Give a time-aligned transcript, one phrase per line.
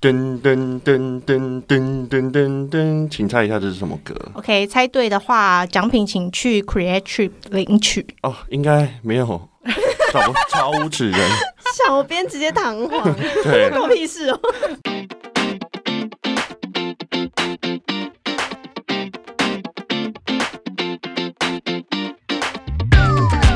[0.00, 8.06] 噔噔噔噔噔噔噔噔，请猜一下这是什么歌？OK，猜对的话，奖品请去 Create Trip 领取。
[8.22, 9.48] 哦，应该没有，
[10.52, 11.20] 超无耻人。
[11.76, 14.40] 小编直接弹簧，对，关我屁事哦。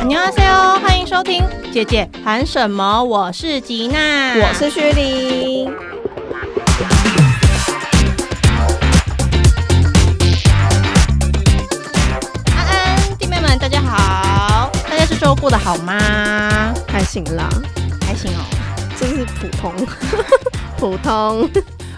[0.04, 3.04] 你好，C 哦，欢迎收听，姐姐喊什么？
[3.04, 5.72] 我是吉娜，我是徐玲。
[12.56, 16.72] 安安，弟妹们，大家好，大家这周过得好吗？
[16.88, 17.48] 还行啦，
[18.06, 18.44] 还行哦。
[18.98, 19.72] 真是普通，
[20.78, 21.50] 普通。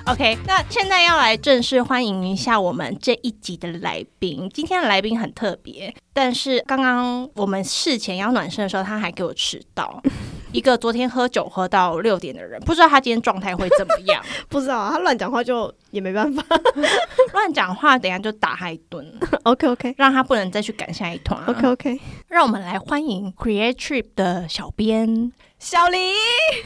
[0.07, 4.51] OK，那现在要来正式欢迎一下我们这一集的来宾。
[4.53, 10.03] 今天的来宾很特别，但是刚刚我们事前要暖身的时候，他还给我迟到。
[10.53, 14.23] 一个昨天喝酒喝到六点的人，不知道他今天状态会怎么样。
[14.49, 16.45] 不知道啊他乱讲话就也没办法。
[17.33, 19.05] 乱讲话，等下就打他一顿
[19.45, 25.33] ，OK OK 让他不能再去赶下一团、OK OK，让我们来欢迎 Create Trip 的小编。
[25.65, 25.97] 小黎，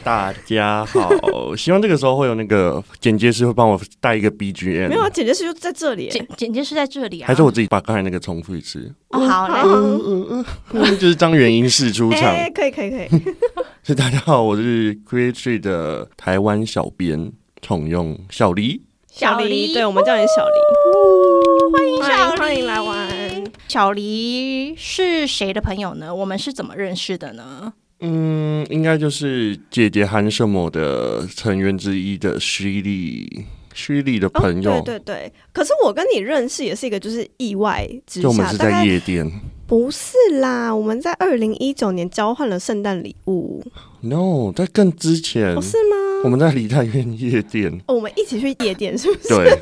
[0.03, 8.93] 大家好，希望这个时候会有那个剪接师会帮我带一个 BGM，没有啊，剪接师就在这里剪剪接师在这里啊，还是我自己把刚才那个重复一次？
[9.11, 12.23] 哦好来，嗯嗯嗯嗯，就是张元英式出场。
[12.23, 13.07] 哎，可以可以可以，
[13.81, 18.81] 所以大家好，我是 Create Tree 的台湾小编宠用小黎。
[19.09, 23.43] 小黎，黎对我们叫你小黎，欢迎小黎，欢迎来玩。
[23.69, 26.13] 小黎是谁的朋友呢？
[26.13, 27.71] 我们是怎么认识的呢？
[28.01, 34.71] 嗯，应该就是姐姐韩什么的成员之一的徐丽，虚丽的朋友。
[34.71, 39.29] 哦，对对对，可是我跟你认识也是一个就是意外之下，就我们是在夜店
[39.67, 43.63] 不是啦，我们在二零一九年交换了圣诞礼物
[44.01, 45.95] ，，no，在更之前，哦是吗？
[46.23, 47.71] 我们在梨泰院夜店。
[47.87, 49.29] 哦我们一起去夜店是不是？
[49.29, 49.57] 对，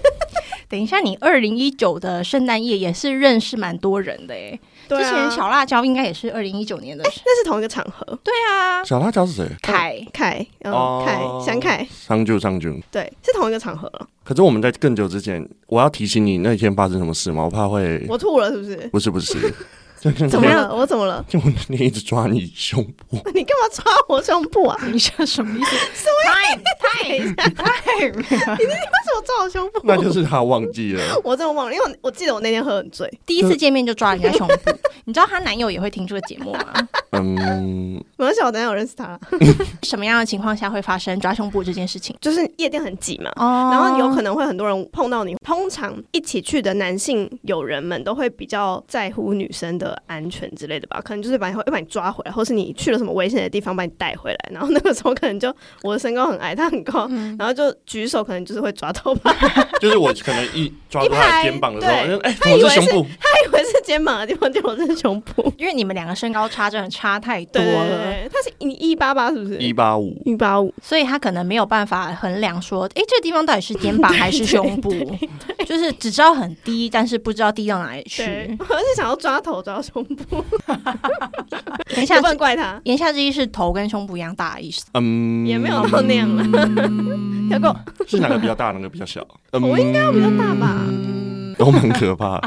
[0.70, 4.60] 等一下，你二零一九的圣诞夜也是认识蛮多人的诶。
[4.88, 7.04] 对啊之前小辣椒应该也是二零一九年的。
[7.04, 8.06] 那是同一个场合。
[8.24, 9.46] 对啊，小辣椒是谁？
[9.62, 12.74] 凯凯，嗯，哦凯，想凯，商就上就。
[12.92, 14.08] 对，是同一个场合了。
[14.24, 17.44] 可是我们在更久之前，我要提醒你那天发生什么事吗？
[17.46, 18.76] 我怕会，我吐了是不是？
[18.92, 19.54] 不是不是，
[20.30, 20.70] 怎么样？
[20.76, 21.24] 我怎么了？
[21.28, 24.78] 就我那天一直抓你胸部， 你干嘛抓我胸部啊？
[24.92, 25.76] 你这什么意思
[26.24, 29.82] ？Time time time，为什么抓我胸部？
[29.84, 31.02] 那就是他忘记了。
[31.24, 34.72] 我真的忘了，因为我我记得我那天喝很醉，第一次见面就抓人家胸部，
[35.06, 36.88] 你知道她男友也会听这个节目吗？
[37.12, 39.20] 嗯，没关系，我等一下有认识他了。
[39.84, 42.16] 什么样的情况下会发生抓胸部这件事情？
[42.22, 45.36] 就是夜店很挤嘛，哦然后有可能会很多人碰到你。
[45.46, 54.38] 通常一起去的男性友人们都会比较在乎女生的安全之类的吧，可能就是把你会把你抓回来，或是你去了什么危险的地方把你带回来。
[54.52, 55.54] 然后那个时候可能就
[55.84, 59.36] 我的身高很矮，他很高，嗯然后就举手，可能就是会抓到吧，
[59.82, 63.08] 就是我可能一抓住他的肩膀的时候，哎，怎他以为是胸部？
[63.20, 65.52] 他以为是肩膀的地方，结果是胸部。
[65.58, 69.58] 因为你们两个身高差真的差太多了，对，他是你一八八是不是？
[69.58, 74.92] 一八五，一八五，所以他可能没有办法衡量说，哎，这个地方到底是肩膀还是胸部，
[75.68, 80.42] 就是只知道很低，但是不知道低到哪里去。，我是想要抓头抓胸部，
[81.98, 84.86] 言下也不能怪他，言下之意是头跟胸部一样大的意思。
[84.94, 86.42] 嗯，也没有到那样了。
[87.50, 87.76] 小狗
[88.08, 89.22] 是哪个比较大，哪个比较小？
[89.52, 90.86] 我应该要比较大吧？
[90.88, 92.40] 嗯，都蛮可怕。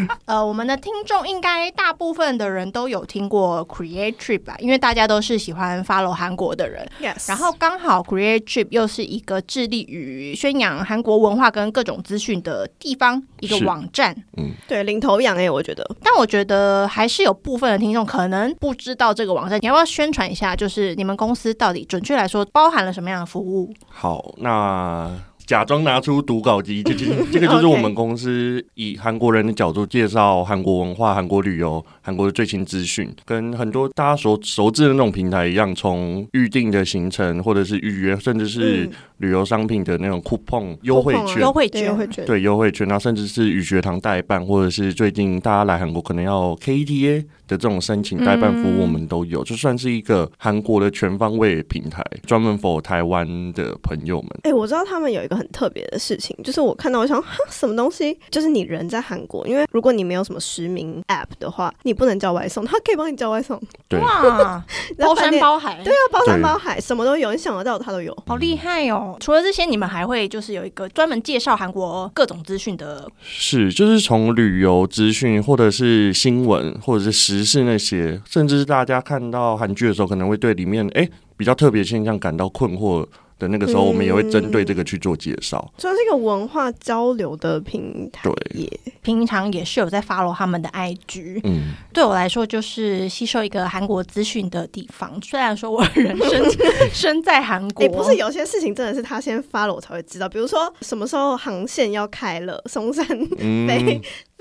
[0.26, 6.88] 呃，我们的听众应该大部分的人都有听过 Create Trip 吧，因为大家都是喜欢 follow 韩国的人。
[7.00, 14.14] Yes，然后刚好 Create Trip 又是一个致力于宣扬韩国文化跟各种资讯的地方，一个网站。
[14.36, 20.54] 嗯对领头羊哎，我觉得但我觉得还是有部分的听众可能不知道这个网站，你要不要宣传一下？
[20.56, 23.72] 就是你们公司到底准确来说包含了什么样的服务？
[23.88, 25.10] 好，那
[25.52, 41.40] 假装拿出读稿机，这就是 这个就是我们公司以韩国人的角度介绍韩国文化、韩国旅游、韩国的最新资讯，跟很多大家所熟知的那种平台一样，从预定的行程或者是预约，甚至是嗯旅游商品的那种 coupon 优惠券。
[41.42, 54.30] 优惠券对优惠券，对优惠券，然后甚至是语学堂代办，或者是最近大家来韩国可能要 KTA 的这种申请代办服务，嗯我们都有，就算是一个韩国的全方位平台，专门 for 台湾的朋友们。
[54.44, 64.64] 哎、我知道他们有一个很特别的事情，就是我看到我想哈什么东西，就是你人在韩国，因为如果你没有什么实名 App 的话，你不能叫外送，他可以帮你叫外送，对哇，
[64.98, 68.16] 包山包海，对啊，包山包海，什么都有，你想得到他都有。
[68.26, 69.16] 好厉害哦！
[69.20, 83.06] 除了这些，你们还会就是有一个专门介绍韩国各种资讯的，是，就是从旅游资讯，或者是新闻，或者是时事那些，甚至是大家看到韩剧的时候，可能会对里面哎、比较特别现象感到困惑
[83.38, 85.72] 的那个时候，我们也会针对这个去做介绍。
[85.78, 88.80] 算是一个文化交流的平台对。
[89.02, 95.20] 平常也是有在 follow 他们的 IG，嗯，对我来说就是吸收一个韩国资讯的地方。
[95.20, 96.44] 虽然说我人生
[96.94, 103.04] 身在韩国，哎、不是有些事情真的是他先发了我才会知道，比如说什么时候航线要开了，松山
[103.40, 103.66] 嗯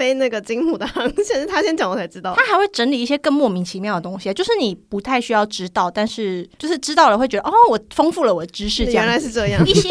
[0.01, 2.33] 飞、那个金浦的航线是他先讲我才知道。
[2.35, 9.89] 他还会整理一些更莫名其妙的东西，就是你不太需要知道，但是就是知道了会觉得哦，我丰富了我的知识，原来是这样，一些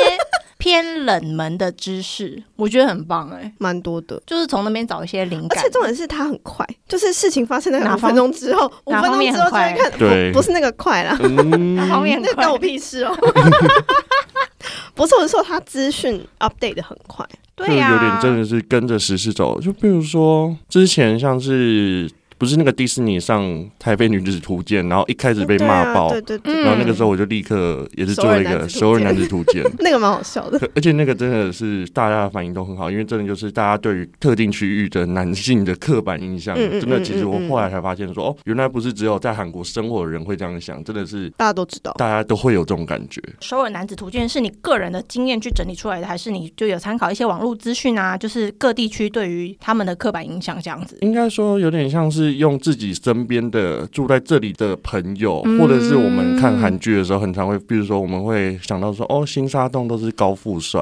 [0.60, 4.22] 偏冷门的知识，我觉得很棒哎、蛮多的。
[4.24, 5.70] 就是从那边找一些灵感而且。
[5.70, 13.16] 重点是它很快，就是事情发生在哪方五分钟之后，五分钟之后就面很快会看，对不不是那个快啦，嗯哪方面快那关我屁事哦。
[14.94, 19.58] 不是，我是说他资讯 update 的很快，对呀、就有点真的是跟着时事走。
[19.58, 23.44] 就比如说之前像是不是那个迪士尼上
[23.78, 29.62] 《台北女子图鉴》，然后一开始被骂爆，对啊对对然后那个时候我就立刻也是做了一个首首尔尔男子图鉴。
[29.80, 30.58] 那个蛮好笑的。
[30.74, 43.22] 而且那个真的是大家的反应都很好，因为真的就是大家对于特定区域的男性的刻板印象，真的其实我后来才发现说，哦，原来不是只有在韩国生活的人会这样想，真的是大家都知道，大家都会有这种感觉。
[43.40, 48.16] 首尔男子图鉴是你个人的经验去整理出来的，还是你就有参考一些网络资讯啊？
[48.16, 50.96] 就是各地区对于他们的刻板印象这样子。
[51.02, 60.80] 应该说有点像是用自己身边的住在这里的朋友，嗯或者是我们看韩剧的时候，很常会，比如说我们会想到说，哦，新沙洞都是高富帅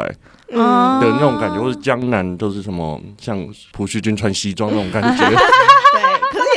[0.49, 3.39] 的那种感觉，或者江南都是什么像
[3.73, 5.25] 朴叙俊穿西装那种感觉。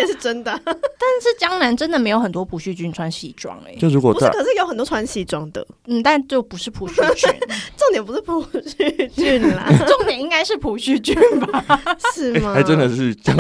[0.02, 7.30] 是也是真的， 但是江南真的没有很多普旭俊穿西装哎、就如果不是，可是有很多穿西装的，嗯，但就不是普旭俊，
[7.78, 11.64] 重点不是普旭俊啦， 重点应该是普旭俊吧？
[12.14, 12.52] 是吗？
[12.52, 13.36] 哎还真的是江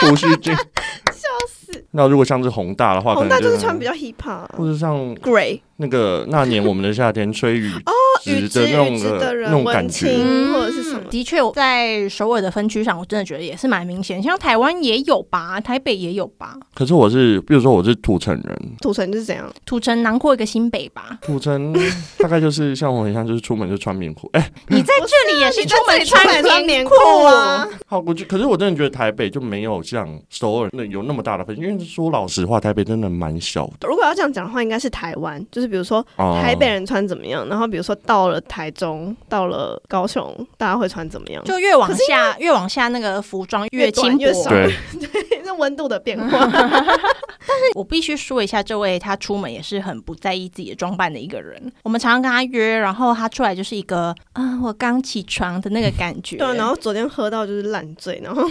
[0.00, 1.84] 朴叙俊，笑死。
[1.90, 7.92] 那如果像是宏大的话，可宏能大就是穿比较 hip hop，或者像 gray 那个那年我们的夏天吹雨哦
[8.26, 10.06] 雨的那种雨之的人那种感文觉。
[10.52, 11.00] 或者是什么。
[11.10, 14.22] 的确，在首尔的分区上，我真的觉得也是蛮明显。
[14.22, 19.48] 像台湾也有吧，台北也有吧，可是我是，比如说我是土城人，土城就是怎样？
[19.64, 21.18] 土城囊括一个新北吧。
[21.22, 21.72] 土城
[22.18, 24.28] 大概就是像我很像，就是出门就穿棉裤。
[24.32, 27.68] 哎、 你在这里也是出门这里出门穿棉裤裤啊？
[27.86, 33.86] 好，我就可是我真的觉得台北就没有像首尔那有那么大的分歧，因为说老实话，台北真的蛮小的。
[33.86, 41.42] 如果要这样讲的话，应该是台湾，就是比如说哦台北人穿怎么样，然后比如说到了台中、到了高雄，大家会穿怎么样？
[41.44, 44.24] 就越往下，越往下那个服装越短轻薄。
[44.24, 44.50] 越少
[44.98, 46.38] 对，这温度的变化。
[47.48, 51.72] 但是我必须说一下，这位他出门也是很不在意自己的装扮的一个人。
[51.84, 56.36] 我们常常跟他约，然后他出来就是一个啊，我刚起床的那个感觉。
[56.36, 58.48] 对啊，然后昨天喝到就是烂醉，然后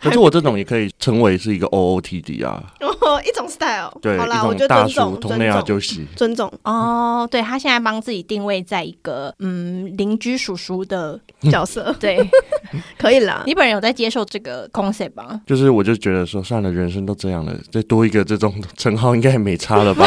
[0.00, 2.62] 可是我这种也可以称为是一个 OOTD 啊，
[3.06, 3.92] 哦 一种 style。
[4.00, 6.06] 对，好啦，我一就种大叔尊重尊重。
[6.16, 11.18] 尊重哦，对他现在帮自己定位在一个嗯邻居叔叔的
[11.50, 12.18] 角色， 对。
[12.98, 13.42] 可以啦。
[13.46, 15.40] 你本人有在接受这个 concept 吗？
[15.46, 20.06] 就是我就觉得说，算了，人生都这样了，再多一个这种称号应该也没差了吧？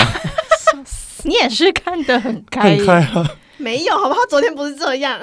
[1.23, 3.29] 你也是看得很开，很开啊！
[3.57, 4.19] 没有，好不好？
[4.21, 5.19] 他昨天不是这样，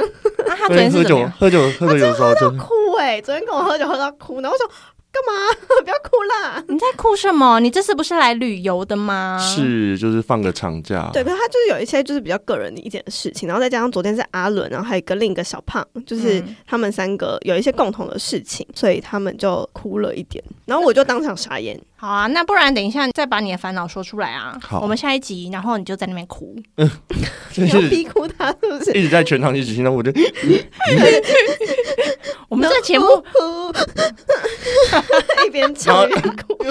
[0.46, 1.32] 那他昨昨天喝酒天是怎么样？
[1.38, 2.68] 喝酒喝酒有时候真哭
[2.98, 4.70] 哎、昨天跟我喝酒喝到哭，然后我说
[5.14, 5.32] 干嘛？
[5.84, 6.64] 不要哭啦。
[6.68, 7.60] 你在哭什么？
[7.60, 9.38] 你这次不是来旅游的吗？
[9.40, 21.80] 是就是放个长假，对，可是他就是有一些就是比较个人的一点的事情，然后再加上昨天是阿伦，然后还有一个另一个小胖，就是嗯他们三个有一些共同的事情，所以他们就哭了一点，然后我就当场傻眼。
[21.96, 24.58] 好啊，那不然等一下再把你的烦恼说出来啊。
[24.62, 26.54] 好我们下一集，然后你就在那边哭。
[26.76, 28.92] 就你要是逼哭他是不是？
[28.92, 30.12] 一直在全场一直听到，我就
[32.48, 33.72] 我们这个节目哭，
[35.46, 36.56] 一边唱一边哭。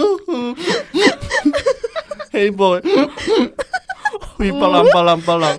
[2.31, 2.81] 黑 boy，
[4.37, 5.55] 会巴啷巴啷巴啷。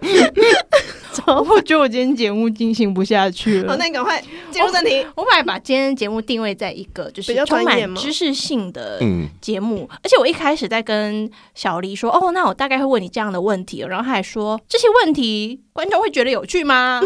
[1.26, 3.76] 我觉得我今天节目进行不下去好，了。
[3.78, 5.06] 那你赶快进入正题。
[5.14, 17.00] 我本来把今天节目定位在一个就是比较充专业吗满知识性的嗯，节目，而且我一开始在跟小黎说，哦，那我大概会问你这样的问题，然后他还说这些问题观众会觉得有趣吗？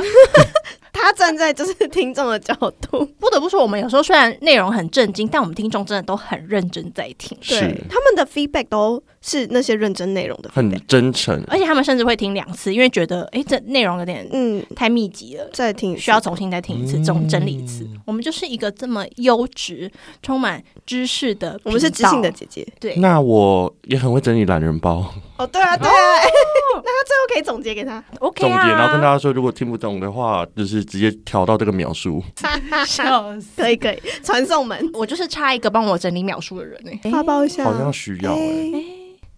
[1.00, 10.50] 他站在就是听众的角度， 不得不说，我们有时候虽然内容很震惊，但我们听众真的都很认真在听，对他们的 feedback 都是那些认真内容的。
[10.52, 11.42] 很真诚。
[11.48, 15.48] 而且他们甚至会听两次，因为觉得哎，这内容有点嗯，太密集了。
[15.52, 17.86] 再听需要重新再听一次，嗯总整理一次。
[18.04, 19.90] 我们就是一个这么优质、
[20.22, 22.66] 充满知识的频道，我们是知性的姐姐。
[22.80, 22.96] 对。
[22.96, 25.92] 那我也很会整理懒人包哦，对啊，对啊，
[26.74, 28.02] 那他最后可以总结给他。
[28.20, 32.22] OK 总结，啊，然后跟大家说，如果听不懂的话，就是直接调到这个描述。
[32.86, 33.48] 笑死。
[33.56, 38.84] 可以可以，传送门我就是差一个帮我整理秒数的人呢、发包一下，好像需要哎、哎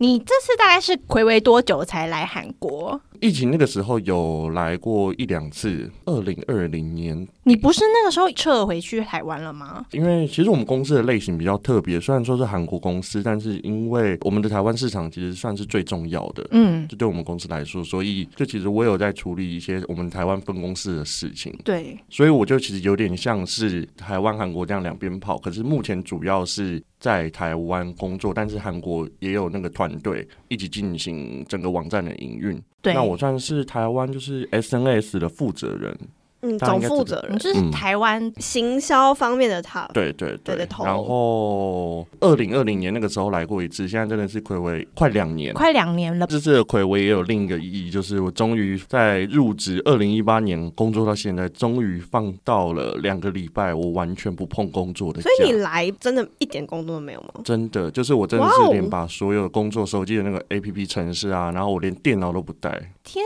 [0.02, 2.98] 你这次大概是回违多久才来韩国？
[3.20, 7.26] 疫情那个时候有来过一两次，二零二零年。
[7.44, 9.84] 你不是那个时候撤回去台湾了吗？
[9.92, 32.60] 因为其实我们公司的类型比较特别，虽然说是韩国公司，但是因为我们的台湾市场其实算是最重要的，嗯，就对我们公司来说，所以就其实我有在处理一些我们台湾分公司的事情，对，所以我就其实有点像是台湾、韩国这样两边跑，可是目前主要是在台湾工作，但是韩国也有那个团队一起进行整个网站的营运。
[32.82, 35.96] 对，那我算是台湾就是 SNS 的负责人，
[36.42, 40.66] 嗯，总负责人，就是嗯台湾行销方面的 top，对对对对的。
[40.66, 45.52] 头然后二零二零年那个时候来过一次，现在真的是暌违快两年。
[45.52, 55.20] 快两年了，这次的暌违也有另一个意义，就是我终于在入职二零一八年工作到现在，终于放到了两个礼拜，我完全不碰工作的。
[55.20, 57.42] 所以你来真的一点工作都没有吗？
[57.44, 62.92] 真的就是我真的是连把所有工作手机的那个 A P P 程式啊，然后我连电脑都不带。
[63.12, 63.24] 天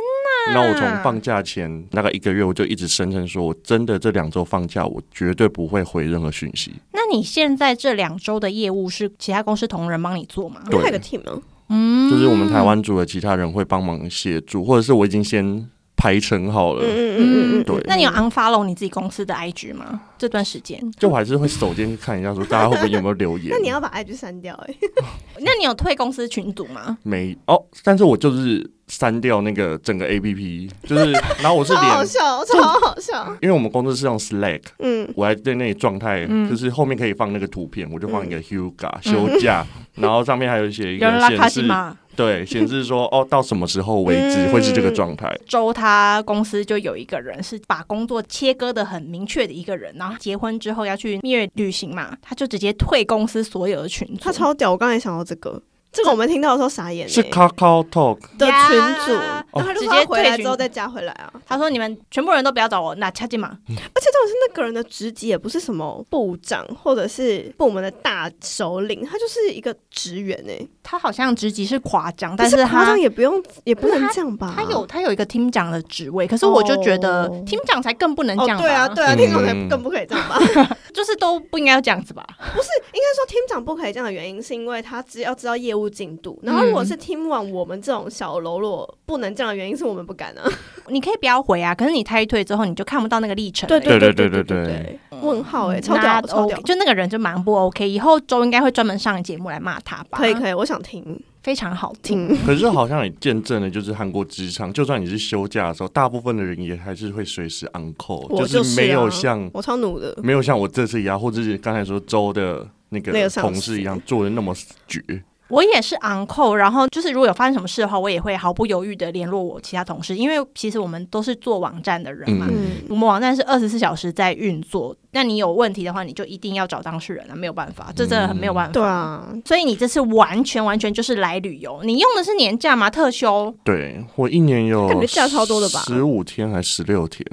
[0.48, 0.54] 哪！
[0.54, 6.72] 那我从放假前大概一个月，我就一直声称说，我真的这两周放假，我绝对不会回任何讯息。
[6.92, 10.62] 那你现在这两周的业务是其他公司同仁帮你做吗？
[10.70, 11.42] 对还有个 team 吗？
[11.68, 20.00] 嗯就是我们台湾组的其他人会帮忙协助，或者是我已经先排成好了，嗯嗯嗯嗯，对那你有 unfollow 你自己公司的 IG 吗？
[20.18, 23.48] 这段时间，就我还是会手贱去看一下，说大家会不会有没有留言。
[23.50, 24.74] 那你要把 IG 删掉哎、
[25.40, 26.98] 那你有退公司群组吗？
[27.02, 33.26] 没哦，但是我就是删掉那个整个 A P P，就是然后我是超好连，笑，超好笑。
[33.40, 34.62] 因为我们公司是用 Slack。
[34.78, 41.66] 嗯，我还在那里状态，嗯就是后面可以放那个图片，我就放一个 Huga 休假，然后上面还有写一个显示，
[42.14, 45.34] 对，显示说哦，到什么时候为止嗯会是这个状态。
[45.48, 54.16] 周他公司就有一个人是把工作切割的很明确的一个人，然后结婚之后要去蜜月旅行嘛，他就直接退公司所有的群组。
[54.20, 55.60] 他超屌，我刚才想到这个，
[55.94, 61.32] 这个我们听到的时候傻眼、欸，是 Kakao Talk，的群组，呀然后他就直接回来之后再加回来啊。
[61.46, 63.58] 他说你们全部人都不要找我，那掐进嘛。
[63.68, 74.54] 而且这种是那个人的职级也不是什么部长或者是部门的大首领，他就是一个职员哎、他好像职级是夸张，但是夸他张也不用，也不能这样吧？
[74.56, 80.38] 他有他有一个 team 长的职位，可是我就觉得厅长才更不能这哦，样吧、对啊，对啊，嗯厅长才更不可以这样吧？
[80.94, 82.24] 就是都不应该要这样子吧？
[82.54, 86.38] 不是应该说厅长不可以这样的原因，是因为他只要知道业务进度。
[86.42, 90.42] 然后如果是 team one，我们这种小喽啰不能这样的原因是我们不敢啊。
[90.88, 93.66] 你可以不要回啊，可是你退退之后你就看不到那个历程。
[93.68, 100.18] 对对对对对对对，问号哎，超屌那超屌 OK，，就那个人就蛮不 OK，以后周应该会专门上节目来骂他吧？
[100.18, 102.36] 可以可以，我想听非常好听。
[102.44, 114.54] 可是好像也见证了，就是韩国职场，就算你是休假的时候，大部分的人也还是会随时 on call，我就是没啊有像我超努的，没有像我这次一样，或者是刚才说周的那个那个同事一样做的那么
[114.86, 115.00] 绝。
[115.48, 122.46] 我也是 on call，然后就是如果有发生什么事的话，我也会毫不犹豫的联络我其他同事，因为其实我们都是做网站的人嘛。
[122.48, 128.72] 嗯，我们网站是二十四小时在运作，那你有问题的话，你就一定要找当事人啊，没有办法，这真的很没有办法。
[128.72, 132.88] 对啊，所以你这次完全完全就是来旅游，你用的是年假吗？
[132.88, 133.54] 特休？
[133.62, 137.24] 对我一年有感觉假超多的吧十五天还十六天。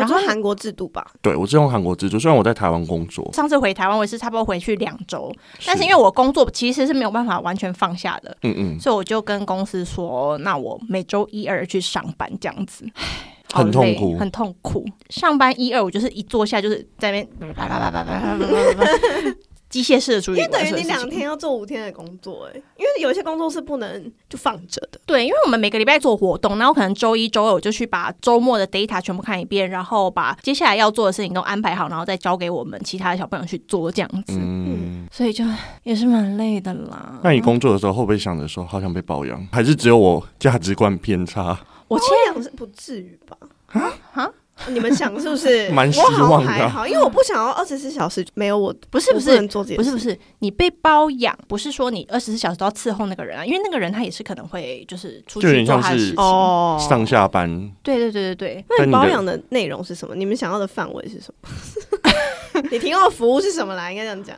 [0.00, 1.06] 然后韩国制度吧。
[1.22, 5.32] 对我是用韩国制度，虽然我在台湾工作，上次回台湾我也是差不多回去两周，
[5.66, 12.84] 但是因为我工作其实是没有办法完全放下的，嗯嗯，所以我就跟公司说，那我每周一二去上班这样子。
[13.52, 14.84] 很痛苦很痛苦。
[15.10, 17.28] 上班一二，我就是一坐下就是在那边
[19.74, 25.00] 机械式的处理，因为等于你两天要做五天的工作、哎，因为有一些工作是不能就放着的。
[25.04, 34.38] 对，因为我们每个礼拜做活动，然后可能周一周二我就去把周末的 data 全部看一遍，然后把接下来要做的事情都安排好，然后再交给我们其他的小朋友去做这样子。
[34.40, 35.44] 嗯，所以就
[35.82, 37.18] 也是蛮累的啦。
[37.24, 41.58] 那你工作的时候会不会想着说好想被包养，还是只有我价值观偏差？
[41.88, 43.36] 我包养是不至于吧？
[43.72, 44.30] 啊啊！
[44.68, 45.68] 你们想是不是？
[45.74, 56.14] 蛮希我好望还好，因为我不想要二十四小时没有我，不是不是能做这件事不是不是，你被包养，不是说你二十四小时都要伺候那个人啊，因为那个人他也是可能会就是出去点像是做他的事情。
[56.16, 57.48] 哦上下班
[57.82, 60.14] 对对对对对，那你包养的内容是什么？
[60.14, 61.48] 你们想要的范围是什么？
[62.70, 63.90] 你提供的服务是什么啦？
[63.90, 64.36] 应该这样讲。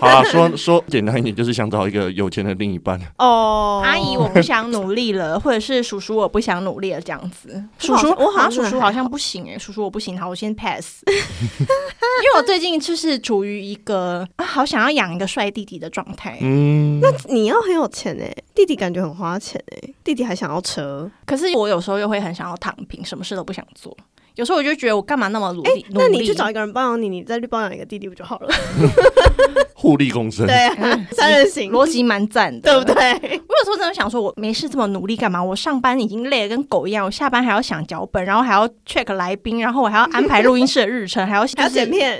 [0.00, 3.00] 好啊，说说简单一点，就是想找一个有钱的另一半。
[3.18, 7.62] 哦阿姨我不想努力了，或者是叔叔我不想努力了这样子。
[7.78, 11.02] 叔叔我好像啊，叔叔好像不行哎、叔叔我不行，好，我先 pass。
[11.06, 16.38] 因为我最近就是处于一个啊，好想要养一个帅弟弟的状态。
[16.40, 23.96] 嗯，那你要很有钱哎、弟弟感觉很花钱哎、弟弟还想要车，可是我有时候又会很想要躺平，什么事都不想做。
[24.36, 25.86] 有时候我就觉得我干嘛那么努哎、力？
[25.90, 28.48] 努力那你去找一个人包养你，你再去包养一个弟弟不就好了？
[29.74, 30.46] 互利共生。
[30.46, 32.98] 对啊， 三人行，逻辑蛮赞的，对不？
[33.00, 33.12] 对？
[33.12, 35.42] 我有时候真的想说，我没事这么努力干嘛？
[35.42, 42.18] 我上班已经累得跟狗一样，我下班还要想脚本，然后还要 check 来宾，然后我还要安排录音室的日程， 还要还要就是剪片，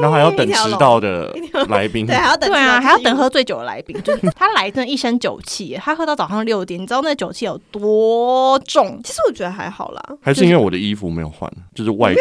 [0.00, 1.34] 然后还要等迟到的
[1.68, 3.12] 来宾对，，还要等，对啊，还要等。
[3.12, 8.98] 喝醉酒的来宾，就是他来真的一身酒气，他喝到早上六点，你知道那酒气有多重？
[9.04, 12.14] 其实我觉得还好啦，还是因为我的衣服没有换，就是外，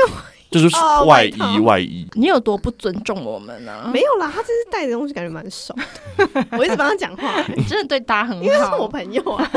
[0.52, 2.06] 就是哦外衣外衣。
[2.14, 6.46] 你有多不尊重我们呢、没有啦，他这是带的东西感觉蛮少的。
[6.60, 8.88] 我一直帮他讲话，你真的对大家很因为是我。
[8.92, 9.50] 朋友啊，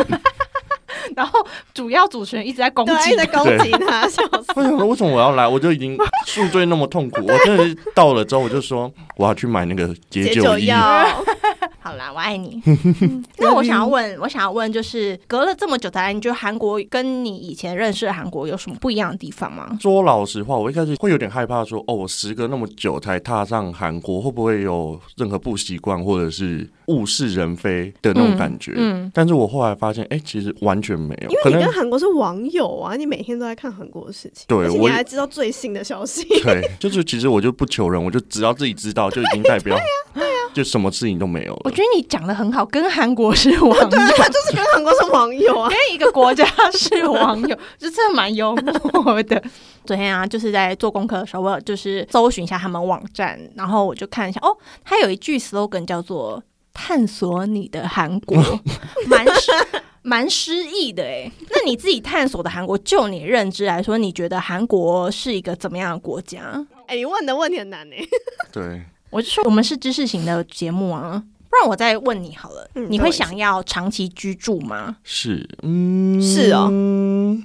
[1.17, 4.53] 然后主要主持人一直在攻对啊，一击直在攻击他，笑死。
[4.55, 5.45] 为什么，为什么我要来？
[5.49, 10.33] 我就已经 宿醉那么痛苦，我真的是到了之后，我就说我要去买那个解。
[10.33, 11.05] 酒药，
[11.85, 12.62] 好啦，我爱你。
[13.37, 19.76] 那我想要问，我想要问，就是隔了这么久才来，你觉得韩国跟你以前认识的韩国有什么不一样的地方吗？
[19.79, 28.73] 说老实话，我一开始会有点害怕说哦，我时隔那么久才踏上韩国，会不会有任何不习惯或者是物是人非的那种感觉？
[28.76, 36.25] 嗯，但是我后来发现，哎、其实完全没有，因为你跟韩国是网友啊，你每天都在看韩国的事情，对我还知道最新的消息。
[36.43, 39.76] 对，就是其实我就不求人，我就只要自己知道，就已经代表，
[40.55, 41.61] 就什么事情都没有了。
[41.65, 49.43] 我觉得你讲的很好，跟韩国是网 友，他就是跟韩国是网友啊，跟一个国家是网友，就真的蛮幽默的。
[49.85, 56.43] 昨天啊，就是在做功课的时候，我就是搜寻一下他们网站，然后我就看一下，哦，他有一句 slogan 叫做
[56.73, 58.37] “探索你的韩国
[59.07, 59.53] ”，蛮诗
[60.03, 61.31] 蛮诗意的诶。
[61.51, 66.65] 那你自己探索的韩国，就你认知来说，你觉得韩国是一个怎么样的国家？
[66.87, 67.97] 哎，你问的问题很难呢。
[68.53, 68.83] 对，
[69.14, 74.97] 我就说我们是知识型的节目啊，不然我再问你好了，嗯你会想要长期居住吗？
[75.04, 76.68] 是，嗯，是哦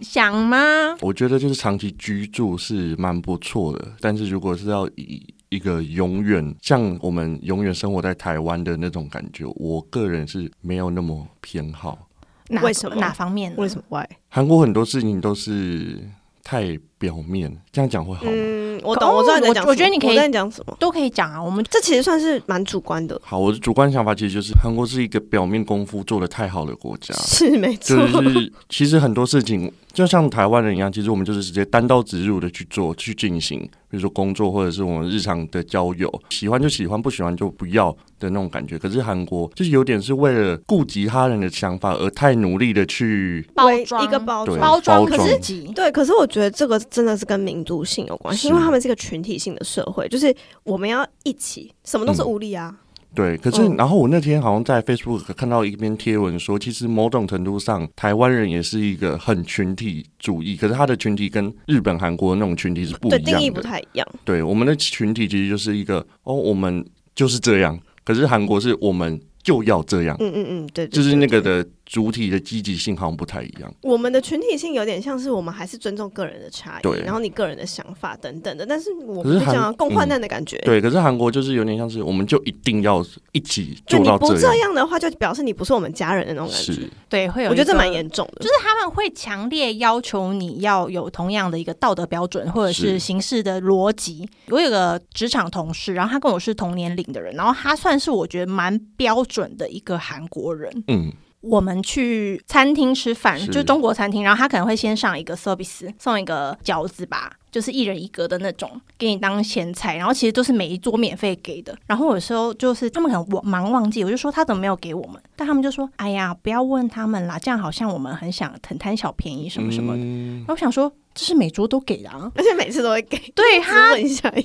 [0.02, 0.58] 想吗？
[1.02, 12.08] 我觉得就是长期居住是蛮不错的，但是如果是要以一个永远像我们永远生活在台湾的那种感觉，我个人是没有那么偏好。
[12.48, 13.58] 哪为什么哪方面呢？
[13.60, 14.08] 为什么 why？
[14.30, 16.00] 韩国很多事情都是
[16.44, 18.32] 太表面，这样讲会好吗？
[18.32, 19.66] 嗯，我懂，哦我知道你在讲什么。
[19.68, 20.78] 我我觉得你可以我在讲什么。
[20.80, 21.42] 都可以讲啊？
[21.42, 27.98] 我们这其实算是蛮主观的，好，我的主观想法其实就是韩国是一个表面功夫做的太好的国家，是没错。
[27.98, 38.78] 就是其实很多事情就像台湾人一样，其实我们就是直接单刀直入的去做去进行，比如说工作或者是我们日常的交友，喜欢就喜欢，不喜欢就不要的那种感觉。
[38.78, 52.76] 可是韩国就是有点是为了顾及他人的想法而太努力的去包装一个包装，包装包装自己，对，可是我觉得这个真的是跟民族性有关系，因为他们是一个群体性的社会，就是我们要一起，什么都是嗯无力啊。
[53.16, 63.62] 对，可是嗯然后我那天好像在 Facebook 看到一篇贴文说，其实某种程度上，台湾人也是一个很群体主义，可是他的群体跟日本、韩国那种群体是不一对，样定义不。
[63.62, 64.08] 太一样。
[64.24, 71.42] 对，我们的群体其实就是一个哦，我们就是这样，可是韩国是我们就要这样，嗯嗯嗯，对，对就是那个。
[71.42, 73.74] 的主体的积极性好像不太一样。
[73.82, 80.56] 我们的群体性有点像是我们还是尊重个人的差异，对然后你个人的想法等等的，但是我们就讲共患嗯难的感觉。
[80.60, 86.88] 对，可是韩国就是有点像是，我们就一定要一起那你不做到这这样的话，就表示你不是我们家人的那种感觉。
[87.10, 88.44] 对，会有我觉得这蛮严重的。
[88.44, 94.30] 就是他们会强烈要求你要有同样的一个道德标准，或者是是行事的逻辑。
[94.50, 100.72] 我有个职场同事，然后他跟我是同年龄的人，然后他算是我觉得蛮标准的一个韩国人。
[100.88, 111.74] 嗯，我们去餐厅吃饭，就中国餐厅，然后他可能会先上一个 service，送一个饺子吧，就是一人一格的那种，给你当前菜，然后其实都是每一桌免费给的。
[111.88, 115.22] 然后有时候就是他们可能我忙忘记，我就说他怎么没有给我们？
[115.36, 120.04] 但他们就说：“哎呀，不要问他们啦，这样好像我们很想很贪小便宜什么什么的。
[120.04, 123.90] 嗯然后我想说，这是每桌都给的啊，而且每次都会给，对 他。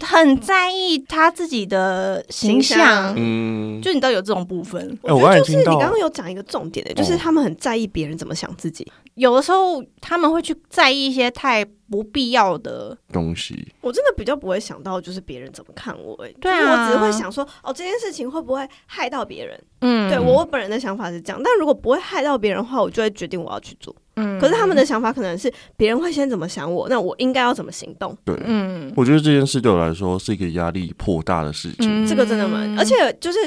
[0.04, 4.98] 很在意他自己的形形象象，嗯，就你知道有这种部分。
[5.04, 8.90] 哎我我觉得就是你刚刚刚有讲一个重点的，就是哦他们很在意别人怎么想自己。
[9.14, 19.62] 有的时候他们会去在意一些太不必要的东西，我真的比较不会想到就是别人怎么看我、欸，对啊就是我只是会想说，哦，这件事情会不会害到别人？
[19.82, 23.94] 嗯对我我本人的想法是这样，但如果不会害到别人的话，我就会决定我要去做。
[24.16, 28.16] 嗯可是他们的想法可能是别人会先怎么想我，那我应该要怎么行动？
[28.24, 32.04] 对，嗯我觉得这件事对我来说是一个压力颇大的事情。
[32.04, 33.38] 嗯这个真的蛮，而且就是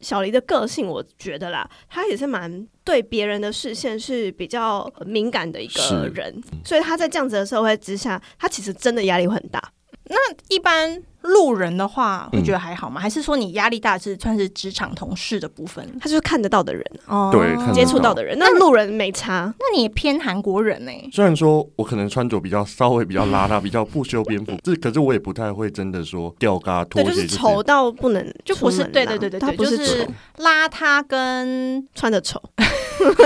[0.00, 9.62] 小黎的个性，我觉得啦，他也是蛮对别人的视线是比较敏感的一个人，所以他在这样子的社会之下，他其实真的压力会很大。
[10.08, 10.16] 那
[10.48, 13.00] 一般路人的话，会嗯觉得还好吗？
[13.00, 15.86] 还是说你压力大是算是职场同事的部分？
[16.00, 19.52] 他就是看得到的人，哦对看得接触到的人，那路人没差。
[19.58, 30.06] 那你也偏韩国人呢、虽然说我可能穿着比较稍微比较邋遢，比较不修边幅， 这可是我也不太会真的说吊嘎拖鞋，就鞋是丑到不能就不是对对对对对他不是就是，
[30.38, 32.40] 邋遢跟穿的丑。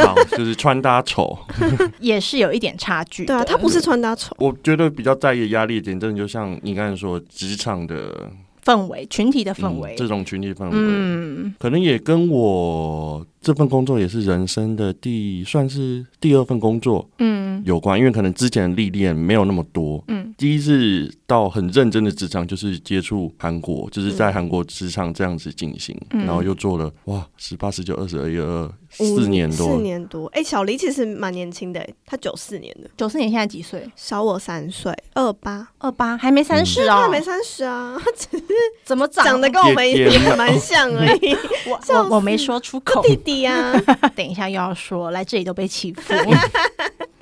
[0.02, 1.38] 好，就是穿搭丑。
[2.00, 3.24] 也是有一点差距。
[3.24, 8.30] 对啊，他不是穿搭丑，我觉得比较在意压力点，真的就像你刚才说，职场的
[8.64, 9.94] 氛围，群体的氛围。
[9.94, 17.40] 嗯这种群体氛围，嗯，可能也跟我这份工作也是人生的第算是第二份工作嗯。
[17.66, 20.02] 有关，因为可能之前的历练没有那么多。
[20.08, 20.34] 嗯。
[20.38, 26.24] 第一次到很认真的职场，就是接触韩国，就是在嗯韩国职场这样子进行，嗯。
[26.24, 30.26] 然后又做了哇十八、十九、二十、二一、二二四年多，四年多。
[30.28, 33.86] 哎，小黎其实蛮年轻的，他九四年的，九四年现在几岁？
[33.94, 36.88] 小我三岁，二八，二八，还没三十哦。
[36.88, 38.44] 他还，没三十啊，只 是
[38.84, 41.36] 怎么长长得跟我们也也也蛮像而已，
[41.70, 43.72] 我笑我我没说出口，弟弟啊。
[44.14, 46.14] 等一下又要说，来这里都被欺负。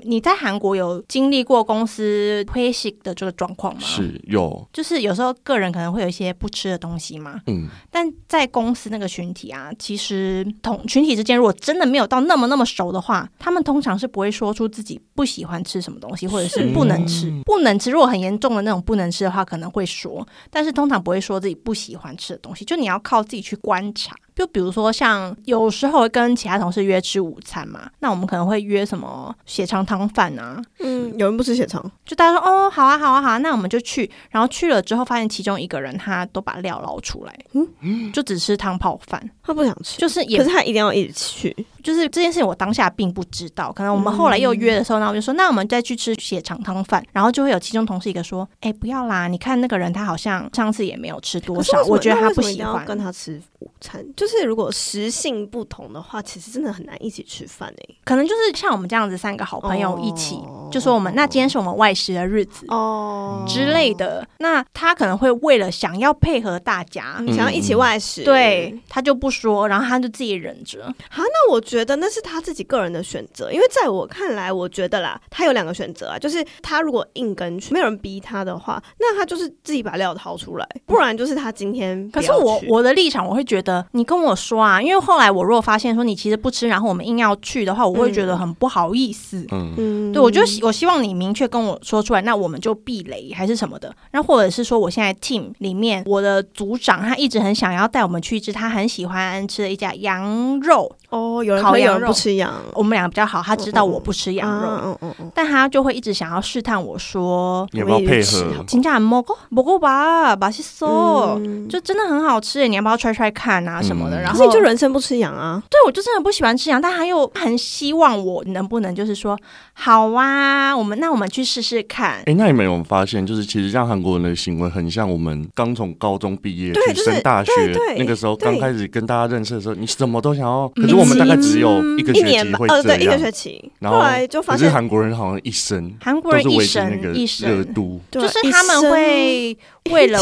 [0.05, 17.31] 你在韩国有经历过公司推行的这个状况吗？，是有就是有时候个人可能会有一些不吃的东西嘛，嗯但在公司那个群体啊，其实同群体之间如果真的没有到那么那么熟的话，他们通常是不会说出自己不喜欢吃什么东西，或者是不能吃。
[17.45, 24.17] 不能吃，如果很严重的那种不能吃的话，可能会说，但是通常不会说自己不喜欢吃的东西，就你要靠自己去观察。
[24.39, 34.09] 就比如说，像有时候跟其他同事约吃午餐嘛，那我们可能会约什么血肠汤饭啊，嗯，有人不吃血肠，就大家说哦，好啊，好啊，好啊，那我们就去。
[34.31, 37.37] 然后去了之后，发现其中一个人他都把料捞出来，
[37.81, 41.67] 嗯，就只吃汤泡饭，他不想吃，就是也可是他一定要一起去。
[41.83, 43.73] 就是这件事情，我当下并不知道。
[43.73, 47.03] 可能我们后来又约的时候，那我就说，那我们再去吃血肠汤饭。
[47.13, 52.85] 然后就会有其中同事一个说，哎，不要啦，你看那个人他好像上次也没有吃多少，我觉得他不喜欢。
[52.85, 54.05] 跟他吃午餐。
[54.17, 57.97] 就是如果食性不同的话，其实真的很难一起吃饭诶。
[58.05, 62.67] 可能就是像我们这样子三个好朋友一起，哦就说我们那今天是我们外食的日子。
[62.69, 70.83] 哦之类的，那他可能会为了想要配合大家，嗯想要一起外食，对他就不说，然后他就自己忍着。
[71.09, 89.47] 好，那我觉得那是他自己个人的选择，因为在我看来，我觉得啦，他有两个选择啊，就是他如果硬跟去，没有人逼他的话，那他就是自己把料掏出来，不然就是他今天可是我我的立场，我会觉得你跟我说啊，因为后来我如果发现说你其实不吃，然后我们硬要去的话，我会觉得很不好意思。
[89.51, 93.95] 嗯嗯对，我就希我希望你明确跟我说出来，那我们就避雷还是什么的。
[94.13, 108.65] 那或者是说，我现在 team 里面我的组长他一直很想要带我们去一只他很喜欢吃的一家羊肉哦，有人不吃羊，我们两个比较好，他知道我不吃羊肉，嗯嗯，但他就会一直想要试探我说你要不要配合？
[108.67, 111.41] 请假摸菇不菇吧，把西索
[111.71, 114.21] 就真的很好吃，你要不要 try try 看啊什么的？
[114.21, 115.63] 然后你就人生不吃羊啊？
[115.71, 119.39] 对，我就真的不喜欢吃羊，但他又很希望我能不能就是说
[119.73, 120.09] 好。
[120.09, 122.23] 啊，我们那我们去试试看。
[122.27, 127.53] 哎、那你们有没有发现，就是其实像韩国人的行为，很像我们刚从高中毕业去对就是升大学
[127.97, 130.69] 那个时候，刚开始跟大家认识的时候，你什么都想要。
[130.71, 138.01] 可是我们大概只有一个学期吧，呃，会这对，一个样，学期，然后后来就发可是现，韩国人好像一生韩国人一生维持那个热一生，度。
[138.11, 139.57] 就是他们会
[139.91, 140.19] 为了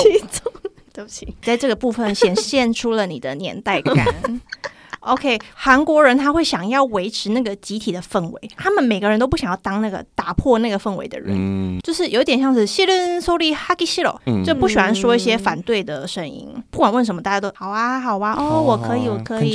[0.92, 3.94] 对不起，在这个部分显现出了你的年代感。
[5.06, 19.54] OK，韩国人他会想要维持那个集体的氛围，他们每个人都不想要当那个打破那个氛围的人，嗯、就是有点像是谢伦说利哈基西罗，就不喜欢说一些反对的声音，不管问什么，大家都好啊，好啊，哦，我可以，我可以，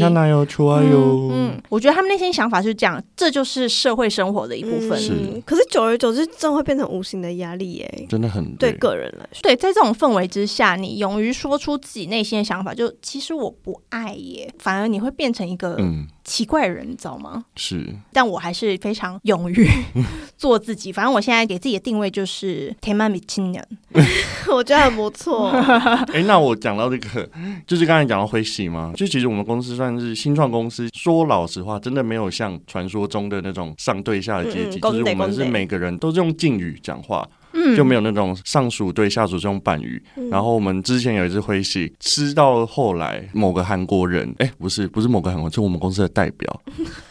[1.34, 4.92] 嗯，我觉得他们内心想法是这样，这就是社会生活的一部分。
[4.92, 15.41] 嗯、是，可是久而久之，真会变成无形的压力耶、真的很,对个人来说，对，在这种氛围之下，你勇于说出自己内心的想法，就其实我不爱耶，反而你会变成。
[15.48, 17.44] 一个嗯奇怪的人，你知道吗？
[17.56, 19.68] 是但我还是非常勇于
[20.38, 20.92] 做自己。
[20.92, 23.66] 反正我现在给自己的定位就是天满米青年。
[24.52, 25.50] 我觉得很不错。
[26.14, 27.30] 哎、那我讲到这个，
[27.66, 30.90] 就是刚才讲到灰喜嘛，就其实我们公司算是新创公司。
[30.94, 37.28] 说老实话，真的没有像传说中的那种上对下的阶级，嗯嗯就是我们是每个人都是用敬语讲话，
[37.64, 40.02] 嗯就没有那种上属对下属这种板语。
[40.16, 46.62] 嗯然后我们之前有一次会戏，吃到后来某个韩国人，哎、不是不是某个韩国人，是我们公司的代表，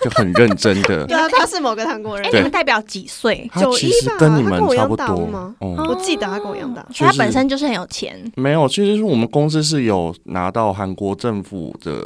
[0.02, 1.16] 就很认真的 对。
[1.16, 3.48] 啊，他是某个韩国人哎、，对你们代表几岁？
[3.52, 6.86] 他九一其实吧跟你们差不多大吗，嗯，我记得他跟我一样大。
[6.92, 12.00] 所以他本身就是很有钱，没有，其实是我们公司是有拿到韩国政府的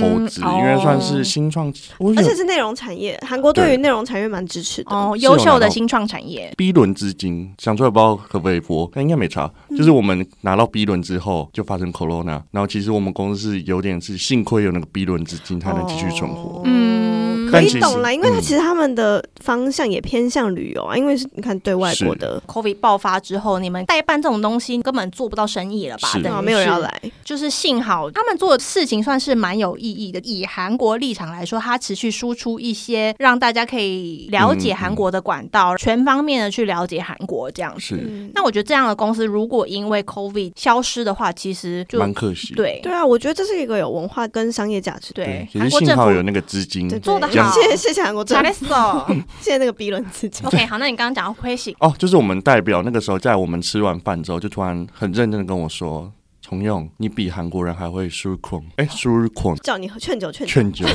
[0.00, 1.72] 投资，嗯因为算是哦新创，
[2.16, 4.90] 而且是内容产业，韩国对于内容产业蛮支持的。
[4.90, 6.52] 哦，优秀的新创产业。
[6.56, 9.50] B 轮资金，想出来不知道可不可以播，但应该没差。
[9.70, 16.60] 就是我们拿到 B 轮之后就发生 Corona，然后其实我们公司是有点是幸亏有那个 B 轮资金才能继续存活。
[16.66, 17.19] 嗯
[17.50, 26.40] 可以懂了，因为它嗯其实他们的方向也偏向旅游啊，因为是你看对外国的，COVID 爆发之后，你们代办这种东西根本做不到生意了吧？
[26.42, 30.20] 没有人要来，就是幸好他们做的事情算是蛮有意义的。
[30.20, 37.98] 以韩国立场来说，它持续输出一些让大家可以了解嗯韩国的管道，全方面的去了解韩国这样子。
[38.34, 42.54] 那我觉得这样的公司如果因为 COVID 消失的话，其实就蛮可惜。
[42.54, 45.24] 对对啊，我觉得这是一个有文化跟商业价值的。
[45.24, 48.66] 对，其韩国政府实幸好有那个资金做得好谢谢谢谢韩国政府，
[49.40, 50.44] 谢谢那个 B 轮自己。
[50.44, 60.52] OK，好，那你刚刚讲到亏损，哦，就是我们代表那个时候在我们吃完饭之后，就突然很认真的跟我说：“重用，你比韩国人还会输控，哎，输入控叫你喝劝酒劝酒。
[60.52, 60.86] 劝酒。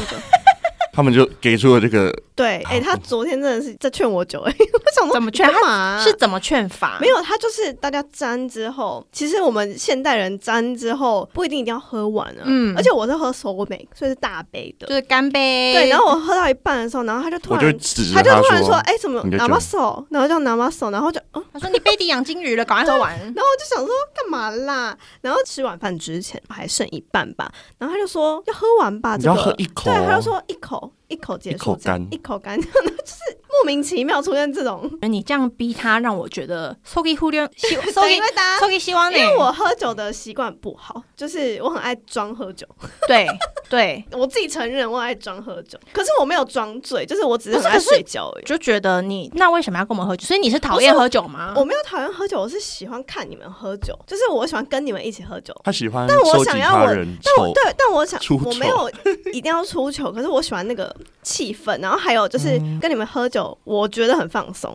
[0.95, 6.01] 酒，”他们就给出了这个对，哎，他昨天真的是在劝我酒，哎， 我想说怎么劝干嘛啊？
[6.03, 6.97] 是怎么劝法？
[6.99, 12.43] 没有，他就是大家沾之后，其实我们现代人沾之后不一定一定要喝完啊。
[12.45, 14.87] 嗯而且我是喝手美，所以是大杯的。
[14.87, 15.73] 就是干杯。
[15.73, 17.77] 对，然后我喝到一半的时候，然后他就突我就然，
[18.13, 23.11] 他就突然说：“说哎、怎么拿把手？”然后叫拿把手，然后就，嗯，他说你杯底养金鱼了，赶快喝完。
[23.19, 24.97] 然后我就想说干嘛啦？
[25.21, 34.89] 然后吃晚饭之前还剩一半吧，然后他就说要喝完吧，你这个要喝一口对，他哦就说一口 people 一口结束，一口干这样一口干， 就是莫名其妙出现这种。
[35.01, 42.67] 你这样逼他，让我觉得 Sogi 忽略希 对 Sogi 因为大家 Sogi 希望呢因，为我喝酒的习惯不好，就是我很爱装喝酒。
[43.07, 43.27] 对
[43.69, 48.45] 对，我自己承认我爱装喝酒，可是我没有装醉，就是我只是很爱睡觉而已。
[48.45, 50.25] 就觉得你那为什么要跟我们喝酒？
[50.25, 51.53] 所以你是讨厌喝酒吗？
[51.55, 55.55] 我没有讨厌喝酒，我是喜欢看你们喝酒，就是我喜欢跟你们一起喝酒。
[55.63, 58.89] 他喜欢但我想要我但我对，但我想我没有
[59.33, 64.73] 一定要出糗，可是我喜欢那个气氛，然后还有就是嗯跟你们喝酒，我觉得很放松。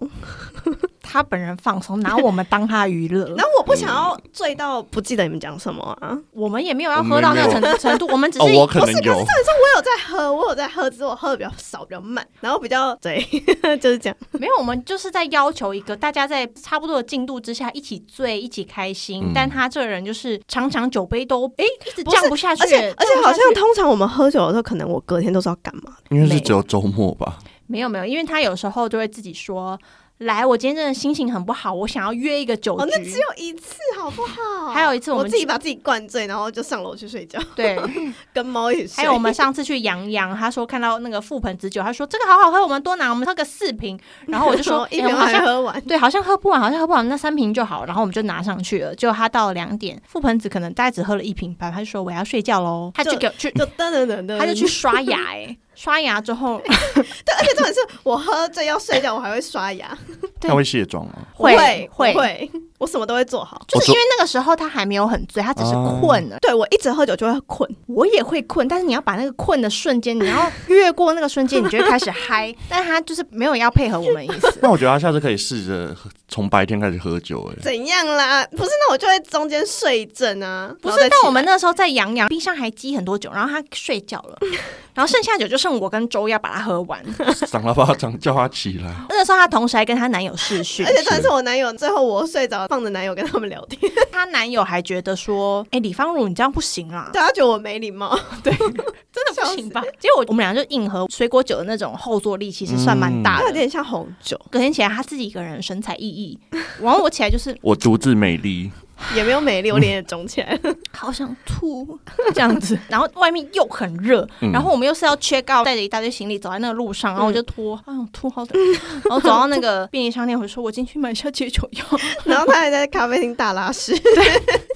[1.02, 3.38] 他本人放松，拿我们当他娱乐 然。
[3.38, 6.16] 后我不想要醉到不记得你们讲什么啊。
[6.30, 13.20] 我们也没有要喝到那个程程度，我们只是 哦，是我可能有，我有在喝，我有在喝，只是我喝的比较少，比较慢，然后比较对，
[13.80, 14.16] 就是这样。
[14.32, 19.24] 没有，我们就是在要求一个大家在差不多的进度之下一起醉，一起开心。
[19.24, 26.09] 嗯但他这个人就是常常酒杯都哎一直降不下去，而且而且好像通常我们喝酒的时候，可能我隔天都是要干嘛的。
[26.10, 27.38] 因为是只有周末吧。
[27.66, 29.78] 没有没有，因为他有时候就会自己说。
[30.20, 32.82] 来，我今天真的心情很不好，我想要约一个酒局。
[32.82, 34.68] 哦，那只有一次，好不好？
[34.70, 37.74] 还有一次我自己把自己灌醉，然后就上楼去睡觉，对，
[38.34, 38.96] 跟猫一起睡。
[38.96, 43.98] 还有我们上次去洋洋，他说看到那个覆盆子酒，他说这个好好喝，我们多拿，我们喝个四瓶。
[44.26, 47.86] 然后我就说， 一瓶好像还喝完，对，好像喝不完，好像喝不完，那三瓶就好。
[47.86, 48.94] 然后我们就拿上去了。
[48.94, 59.96] 结果他到了两点，覆盆子可能大概只喝了一瓶吧，他就说我要睡觉喽，他就给我去，就噔噔噔噔，他就去刷牙、哎，刷牙之后 对，而且重点是我喝醉要睡觉，我还会刷牙，
[60.38, 61.14] 他会卸妆吗？
[61.34, 62.12] 会会会。
[62.12, 63.60] 会，我什么都会做好。
[63.68, 66.38] 就是因为那个时候他还没有很醉，他只是困了。
[66.40, 72.52] 对我一直喝酒就会困，我也会困，但是你要把那个困的瞬间，你要越过那个瞬间，你就会开始嗨。
[72.68, 74.58] 但他就是没有要配合我们的意思。
[74.62, 75.94] 那我觉得他下次可以试着
[76.26, 78.44] 从白天开始喝酒，哎，怎样啦？
[78.50, 80.74] 不是，那我就会中间睡一阵啊。
[80.80, 84.38] 不是，但我们那时候在洋洋冰箱还积很多酒，然后他睡觉了，
[84.94, 87.00] 然后剩下酒就剩我跟周要把它喝完。
[87.46, 88.94] 长了巴掌，叫他起来。
[89.08, 98.16] 那个时候她同时还跟她男友试训而，且重点是我男友，最后我睡着，放着男友跟他们聊天，她男友还觉得说：“哎、李芳如你这样不行啦， 大家觉得我没礼貌。
[98.44, 103.42] 对真的不行吧？”结果我们俩就硬喝水果酒的那种后坐力，其实算蛮大的。
[103.42, 106.38] 它有点像红酒，隔天起来，他自己一个人神采奕奕，
[106.80, 108.70] 然后我起来就是 我独自美丽，
[109.14, 110.74] 也没有美丽，我脸也肿起来了。
[110.92, 111.98] 好想吐
[112.34, 118.58] 这样子， 然后外面又很热，嗯然后我们又是要 check out，带着一大堆行李走在那个路上，然后我就拖，哎呦吐好的，
[119.04, 121.84] 然后走到那个便利商店，我就说我进去买一下解酒药。
[122.24, 123.92] 然后他还在咖啡厅大拉屎，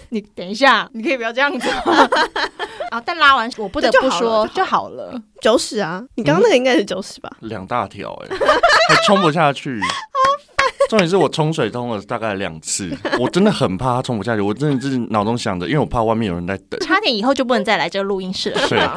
[0.08, 2.08] 你等一下，你可以不要这样子吗？
[2.90, 5.20] 然后但拉完，我不得不说就好了。
[5.40, 6.02] 九十啊！
[6.14, 7.30] 你刚刚那个应该是九十吧？
[7.40, 8.36] 两大条，哎，
[8.88, 9.78] 还冲不下去。
[10.88, 16.78] 重点是我冲水冲了大概两次，我真的很怕他冲不下去，我真的是脑中想着，因为我怕外面有人在等。
[16.80, 18.96] 差点以后就不能再来这个录音室了，是对吧？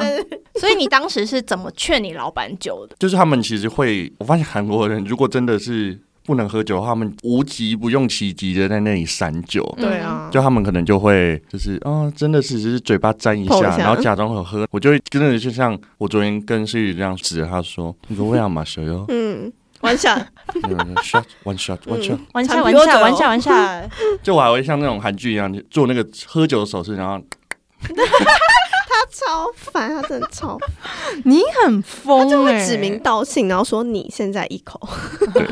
[0.60, 2.96] 所以你当时是怎么劝你老板酒的？
[2.98, 9.62] 就是他们其实会，我发现韩国人如果真的是不能喝酒的话，他们无急不用其极的在那里散酒。
[9.78, 14.66] 嗯对啊，就他们可能就会就是哦，真的是只是嘴巴沾一下，碰一下然后假装有喝。
[14.70, 20.16] 我就会真的就像我昨天跟诗雨这样指着他说：“你说为什么小优嗯，玩笑
[21.02, 23.90] ，shot one shot one shot？” 玩下产比我久玩下玩下玩下，
[24.22, 27.20] 就我还会像那种韩剧一样做那个喝酒的手势，然后
[28.88, 30.68] 他超烦，他真的超烦，
[31.24, 34.80] 你很疯、欸，他就会指名道姓，然后说你现在一口，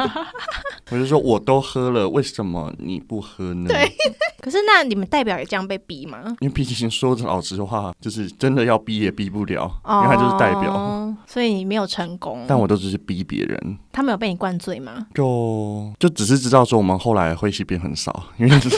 [0.90, 3.68] 我就说我都喝了，为什么你不喝呢？
[3.68, 3.92] 对
[4.40, 6.36] 可是那你们代表也这样被逼吗？
[6.40, 10.72] 因为毕竟说老实话，就是真的要逼也逼不了，因为他就是代表。
[10.72, 12.44] 哦，所以你没有成功。
[12.48, 15.06] 但我都只是逼别人，他们有被你灌醉吗？
[15.14, 18.76] 就就只是知道说我们后来会戏变很少，因为就是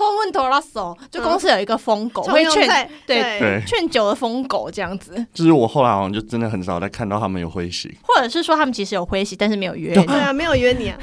[0.00, 2.66] 说问头拉手，就公司有一个疯狗、常会劝
[3.06, 7.94] 对对，劝酒的疯狗这样子，就是我后来好像就真的很少再看到他们有会戏。
[8.02, 10.06] 或者是说他们其实有灰喜，但是没有约你。
[10.06, 10.98] 对啊， 没有约你啊，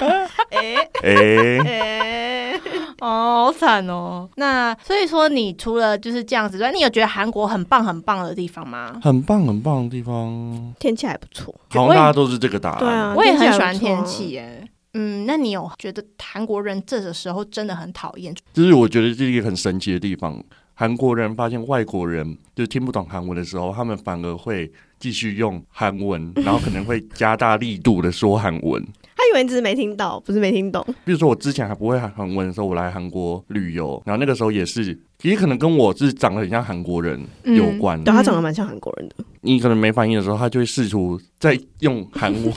[0.50, 2.60] 哎哎、哎，
[3.00, 4.28] 哦，好惨哦。
[4.36, 9.00] 那所以说，你除了就是这样子之外，你有觉得韩国很棒很棒的地方吗？
[9.02, 12.78] 很棒很棒的地方，天气还不错，好像大家都是这个答案。
[12.80, 14.68] 对啊，我也很喜还欢天气耶。
[14.94, 18.34] 嗯，那你有觉得韩国人这个时候真的很讨厌？
[18.52, 20.42] 就是我觉得这是一个很神奇的地方。
[20.76, 28.84] 韩国人发现外国人就听不懂韩文的时候，他们反而会继续用韩文，然后可能会加大力度的说韩文。
[29.16, 30.84] 他以为你只是没听到，不是没听懂。
[31.04, 38.02] 比如说我之前还不会韩韩文的时候，我来韩国旅游，然后那个时候也是，也可能跟我是长得很像韩国人嗯有关。
[38.02, 42.52] 对他长得蛮像韩国人的，你可能没反应的时候，他就会试图在用韩文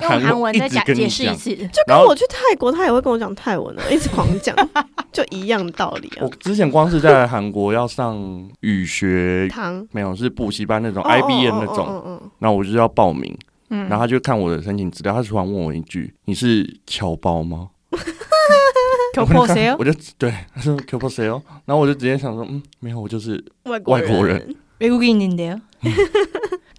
[0.00, 1.08] 用韩文再一直讲跟你讲。
[1.08, 1.66] 解释一次。
[1.68, 4.54] 就然后跟我去泰国，他也会跟我讲泰文啊，一直狂讲，
[5.12, 6.28] 就一样的道理啊我。
[6.40, 8.16] 之前光是在韩国要上
[8.60, 13.36] 语学，汤没有是补习班那种哦 IBM 哦那种，哦哦然后我就要报名，
[13.70, 17.68] 嗯然后他就看我的申请资料，他突然问我一句：“你是侨胞吗？”
[19.14, 19.76] 求破谁哦？
[19.78, 25.60] 我就对他说 “Q 不谁哦”，然后我就直接想说：“嗯，没有，我就是外外国人，외국인인데요。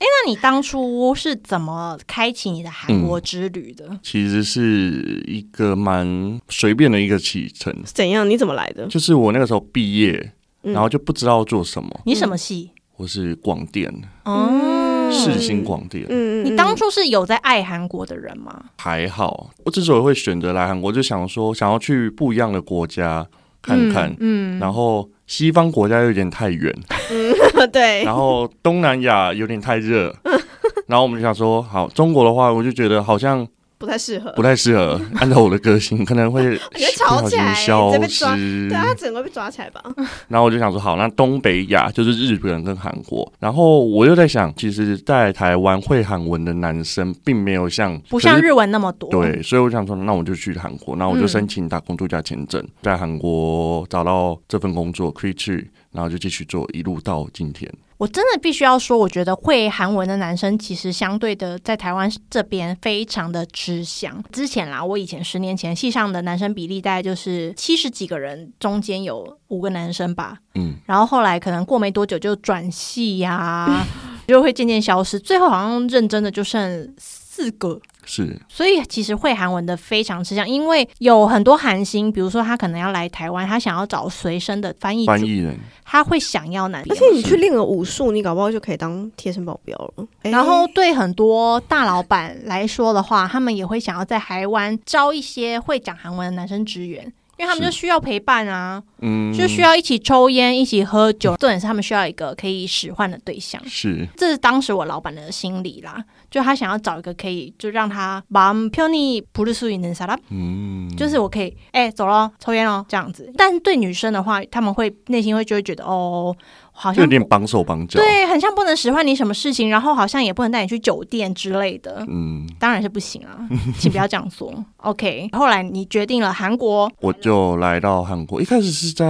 [0.01, 3.87] 哎，那你当初是怎么开启你的韩国之旅的？
[4.03, 7.71] 其实是一个蛮随便的一个启程。
[7.85, 8.29] 怎样？
[8.29, 8.87] 你怎么来的？
[8.87, 10.33] 就是我那个时候毕业，
[10.63, 12.01] 嗯然后就不知道做什么。
[12.07, 12.71] 你什么系？
[12.97, 13.93] 我是广电，
[14.25, 18.59] 哦，世新广电，嗯你当初是有在爱韩国的人吗？
[18.79, 19.51] 还好。
[19.65, 23.27] 我之所以会选择来韩国，就想说想要去不一样的国家
[23.61, 26.75] 看看，嗯，然后西方国家有点太远，
[27.11, 27.35] 嗯
[27.69, 30.15] 对，然后东南亚有点太热，
[30.87, 33.47] 然后我们就想说，好，中国的话，我就觉得好像
[33.79, 34.43] 不太适合不。
[34.43, 36.59] 太适合， 按照我的个性，可能会
[36.97, 38.75] 吵起来对。
[38.75, 39.83] 啊，他整个被抓起来吧？
[40.29, 43.31] 然后我就想说，好，那东北亚就是日本跟韩国。
[43.39, 57.73] 然后我又在想，其实，在台湾会韩文的男生并没有像不像日文那么多。，对，所以我想说，那我就去韩国，那我就嗯申请打工度假签证，在韩国找到这份工作，可以去，然后就继续做，一路到今天。
[57.99, 64.25] 我真的必须要说，我觉得会韩文的男生其实相对的在台湾这边非常的吃香。
[64.33, 70.39] 之前啦，我以前十年前系上的男生比例大概就是七十几个人，中间有五个男生吧。
[70.55, 73.87] 嗯，然后后来可能过没多久就转系呀、
[74.27, 77.79] 就会渐渐消失，最后好像认真的就剩四个。
[78.11, 78.37] 是。
[78.49, 90.05] 所以其实会韩文的非常吃香，因为有很多韩星，比如说他可能要来台湾，他想要找随身的翻译，翻译人，他会想要男而且你去练个武术，你搞不好就可以当贴身保镖了。
[90.23, 97.05] 哎然后对很多大老板来说的话，他们也会想要在台湾招一些会讲韩文的男生职员，
[97.39, 103.61] 因为他们就需要陪伴啊，嗯，就需要一起抽烟、一起喝酒，重点是他们需要一个可以使唤的对象。
[103.67, 104.07] 是。
[104.17, 113.31] 这是当时我老板的心理啦，就他想要找一个可以就让他帮漂亮，不是属于能杀他，嗯，就是我可以哎走了，抽烟哦这样子。
[113.37, 116.35] 但对女生的话，他们会内心会就会觉得哦，
[116.73, 125.29] 好像有点帮手帮脚，对，很像不能使唤你什么事情，然后好像也不能带你去酒店之类的，嗯，当然是不行啊， 请不要这样说，OK。
[125.33, 129.07] 后来你决定了韩国，我就来到韩国，一开始是在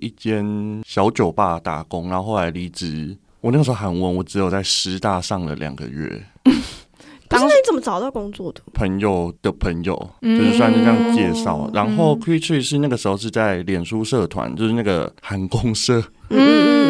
[0.00, 3.16] 一间小酒吧打工，然后后来离职。
[3.40, 6.24] 我那个时候韩文，我只有在师大上了两个月，
[7.28, 8.60] 当时你怎么找到工作的？
[8.72, 10.38] 朋友的朋友，嗯。
[10.38, 11.70] 就是算是这样介绍。
[11.72, 16.87] 然后嗯 q u i c k 是那个时候是在脸书社团，就是那个韩公社，嗯，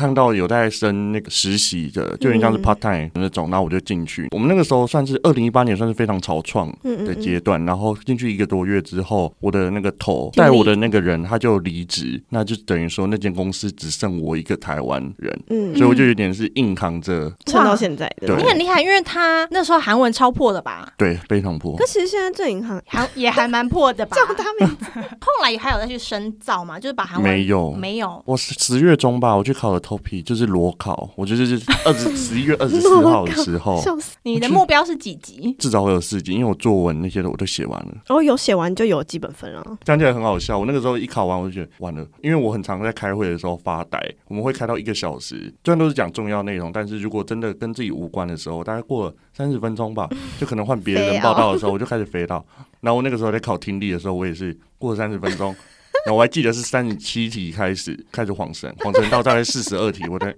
[0.00, 2.62] 看到有在升那个实习的，就有点像是嗯。
[2.62, 4.28] part time 那种，然后我就进去。
[4.30, 7.62] 我们那个时候算是二零一八年，算是非常潮创嗯的阶段。
[7.66, 18.28] 然后进去一个多月之后，我的那个头带我的那个人他就离职，那就等于说那间公司只剩我一个台湾人，嗯，所以我就有点是硬扛着，撑到现在的。
[18.28, 18.36] 对。
[18.36, 21.76] 你很厉害，因为他那时候韩文超破的吧，对，非常破。
[21.76, 21.84] 可。
[21.84, 24.16] 其实现在正银行还 也还蛮破的吧。
[24.16, 24.68] 叫他们
[25.20, 27.72] 后来还有再去深造嘛，就是把韩文没有。
[27.72, 28.22] 没有。
[28.24, 34.16] 我十十月中吧，我去考了头皮就是裸考，我觉得是二十 十一月二十四号的时候，笑死！
[34.22, 35.52] 你的目标是几级？
[35.58, 37.88] 至少会有四级，因为我作文那些的我都写完了。
[38.06, 39.78] 然后有写完就有基本分了。
[39.82, 52.46] 讲起来很好笑，我那个时候一考完，我就觉得完了，因为我很常在开会的时候发呆，我们会开到一个小时，虽然都是讲重要内容，但是如果真的跟自己无关的时候，大概过了三十分钟吧， 就可能换别人报道的时候，我就开始飞到。
[52.80, 55.52] 然后我那个时候在考听力的时候，我也是过了三十分钟，
[56.06, 60.34] 然后我还记得是三十七题开始开始晃神，晃神到大概四十二题，我在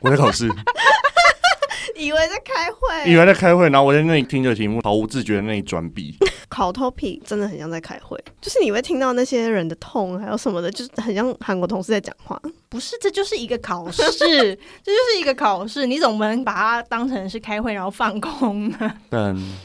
[0.00, 0.48] 我在考试。
[1.96, 6.16] 以为在开会， 以为在开会，然后我在那里听着题目，毫无自觉的那里转笔。
[6.48, 12.40] 考 topic 真的很像在开会，就是你会听到那些人的痛，还有什么的，就是很像韩国同事在讲话。
[12.70, 18.94] 不是，这就是一个考试，这就是一个考试，你总不能把它当成是开会然后放空呢？
[19.10, 19.58] 嗯。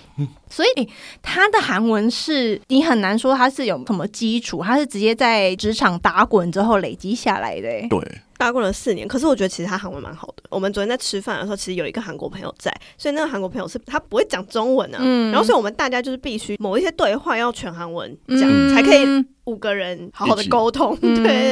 [0.50, 0.90] 所以
[1.22, 7.70] 他的韩文是你很难说他是有什么基础，他是直接在职场打滚之后累积下来的。
[7.90, 10.44] 对，打滚了四年，可是我觉得其实他韩文蛮好的。
[10.50, 15.00] 我们昨天在吃饭的时候，其实有一个韩国朋友在，所以那个韩国朋友是他不会讲中文啊，
[15.32, 18.40] 然后所以我们大家就是必须某一些对话要全韩文讲
[18.74, 19.06] 才可以
[19.46, 21.52] 五个人好好的沟通， 对对。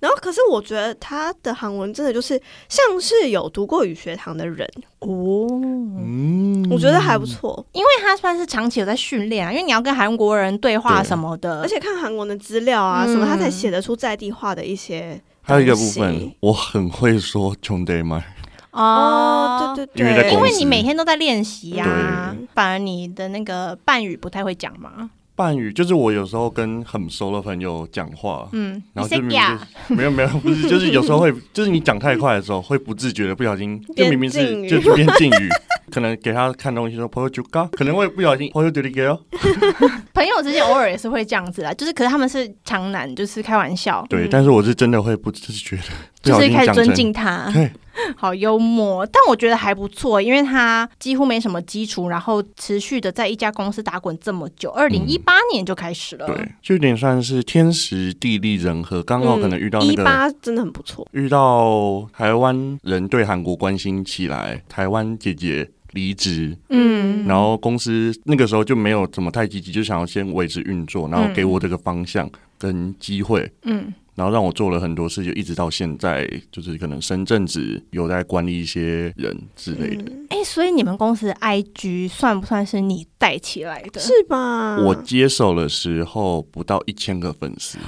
[0.00, 4.68] 然后可是我觉得他的韩文真的就是像是有读过语学堂的人。
[5.00, 15.20] 哦，嗯，我觉得还不错，因为他算是长期有在训练啊，因为你要跟韩国人对话什么的，而且看韩国的资料啊什么，他才写得出在地化的一些。
[15.44, 18.24] 还有一个部分，我很会说穷得买
[18.70, 25.10] 哦，对对对，因为你每天都在练习呀，反而你的那个伴语不太会讲嘛。
[25.42, 29.58] 伴语就是我有时候跟很熟的朋友讲话，嗯，然后就明明
[29.96, 35.48] 没有没有不是，就是有时候会就是你讲太快的时候会不自觉的不小心就明明是就变敬语。
[35.90, 39.20] 可能给他看东西说朋友就高，可能会不小心朋友就你给哦。
[40.14, 44.02] 朋友之间偶尔也是会这样子啦，就是可是他们是长男，就是开玩笑。
[44.08, 45.82] 对，但是我是真的会不自觉的，
[46.22, 47.52] 就是开始尊敬他。
[48.16, 56.26] 好幽默，但我觉得还不错，因为他几乎没什么基础，然后持续的在一家公司打滚这么久，二零一八年就开始了。
[56.26, 65.70] 对，就有点算是天时地利人和，刚好可能遇到那个一八真的很不错，遇到台湾人对韩国关心起来，台湾姐姐。
[65.92, 80.12] 离职，嗯，然后公司那个时候就没有怎么太积极，就想要先维持运作，然后给我这个方向跟机会，嗯，然后让我做了很多事，就一直到现在，就是可能深圳只有在管理一些人之类的。
[80.28, 84.00] 哎，所以你们公司 IG 算不算是你带起来的？
[84.00, 84.76] 是吧？
[84.78, 87.78] 我接手的时候不到一千个粉丝，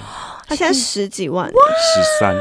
[0.47, 2.35] 他现在十几万，十三，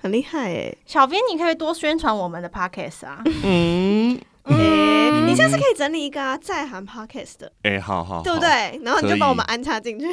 [0.00, 0.76] 很厉害哎。
[0.84, 3.22] 小编，你可以多宣传我们的 Podcast 啊。
[3.42, 4.20] 嗯。
[4.44, 8.78] 哎，你下次可以整理一个在韩 podcast 的，哎，好好，对不对？
[8.84, 10.06] 然后你就帮我们安插进去，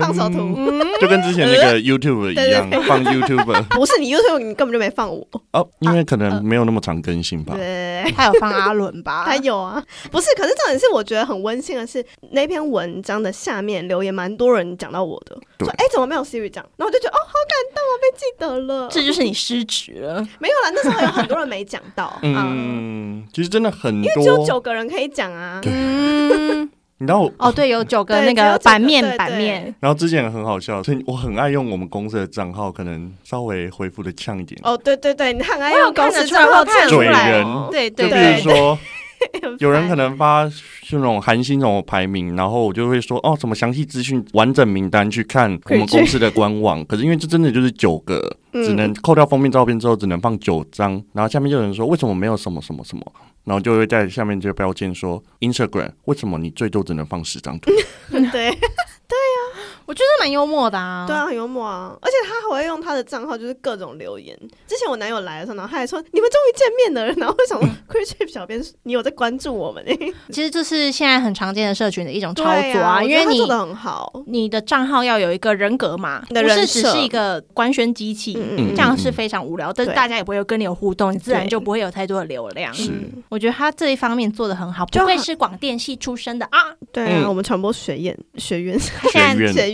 [0.00, 0.54] 放首图，
[1.00, 3.62] 就跟之前那个 YouTube 一样，放 YouTube。
[3.76, 7.54] 不是你 YouTube，你根本就没放我哦，因为可能没有那么常更新吧。
[7.54, 9.24] 对，还有放阿伦吧？
[9.24, 16.64] 还有啊，不是，可是重点是我觉得很温馨的是那篇文章的下面留言蛮多人讲到我的，说哎怎么没有 Siri 讲？
[16.76, 20.26] 然后我就觉得哦好感动，我被记得了，这就是你失职了。
[20.40, 22.12] 没有啦，那时候有很多人没讲到。
[22.22, 23.72] 嗯，其实真的。
[23.76, 25.60] 很多，因为只有九个人可以讲啊。
[25.64, 26.68] 嗯，
[26.98, 29.74] 然后哦，对，有九个那个版面版面。
[29.80, 34.60] 然后之前很好笑，所以我很爱用我们公司的账号，可能稍微回复的呛一点。
[34.64, 38.78] 哦，对对对，你很爱用公司账号嘴人，对对，就比如说。
[39.60, 46.84] 有人可能发是那种韩星这种排名，然后我就会说哦，什么详细资讯、完整名单去看我们 公司的官网。
[46.84, 51.02] 可是因为这真的就是九个，只能扣掉封面照片之后，只能放九张。
[51.14, 53.02] 然后下面就有人说为什么没有什么什么什么，
[53.46, 57.70] 然后就会在下面就标签说 Instagram 为什么你最多只能放十张图？
[58.10, 58.50] 对。
[59.08, 61.04] 对呀，我觉得蛮幽默的啊。
[61.06, 64.36] 对啊，很幽默啊，而且他还会用他的账号，就是各种留言。
[64.66, 69.84] 之前我男友来的时候，然后他还说：“你们终于见面了。”然后会想说 c r i s p 小编，你有在关注我们？
[70.30, 78.34] 其实这是现在很常见的社群的一种操作啊，因为你做的很好，你的账号要有一个人格嘛，不是只是一个官宣机器，
[78.74, 79.72] 这样是非常无聊。
[79.72, 82.72] 但是大家也不会跟你有互动，你自然就不会有太多的流量。
[82.74, 82.90] 是，
[83.28, 86.74] 我觉得他这一方面做的很好，不愧是广电系出身的啊。
[86.92, 89.68] 对啊，我们传播学院学院现在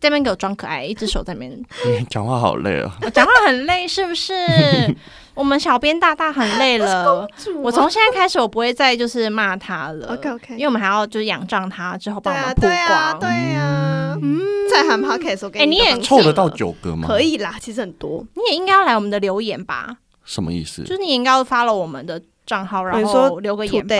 [0.00, 1.64] 这 边给我装可爱，一只手在那边。
[2.08, 2.90] 讲话好累啊！
[3.12, 4.34] 讲话很累是不是？
[5.34, 7.26] 我们小编大大很累了。
[7.60, 10.14] 我从现在开始，我不会再就是骂他了。
[10.14, 13.18] OK OK，因为我们还要就是仰仗他之后帮我们曝光。
[13.18, 14.40] 对呀，嗯，
[14.70, 17.08] 在喊 Podcast，哎，你也凑得到九个吗？
[17.08, 18.24] 可以啦，其实很多。
[18.34, 19.96] 你也应该要来我们的留言吧？
[20.24, 20.82] 什么意思？
[20.84, 23.96] 就是你应该要发了我们的账号，然后留个言吧。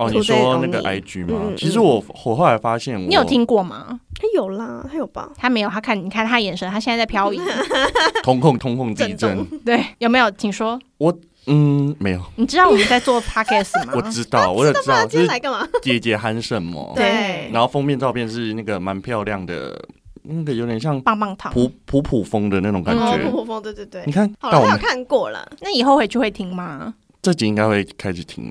[0.00, 1.52] 哦，你说那个 IG 吗？
[1.58, 4.00] 其实我我后来发现，你有听过吗？
[4.14, 5.30] 他有啦，他有吧？
[5.36, 7.38] 他没有，他看你看他眼神，他现在在漂移。
[8.24, 10.30] 通控通控地震震，对，有没有？
[10.32, 10.80] 请说。
[10.96, 11.14] 我
[11.46, 13.92] 嗯，没有，你知道我们在做 podcast 吗？
[13.94, 15.68] 我知道，我也知道，今就是天来干嘛？
[15.82, 19.78] 姐姐喊什么，对然后封面照片是那个蛮漂亮的，
[20.22, 21.52] 那个有点像棒棒糖。
[21.52, 23.24] 普普普风的那种感哦，觉。
[23.30, 24.12] 普普风，对对对你。
[24.12, 25.46] 看，好了，我有看过了。
[25.60, 26.94] 那以后回去会听吗？
[27.22, 28.50] 这集应该会开始听。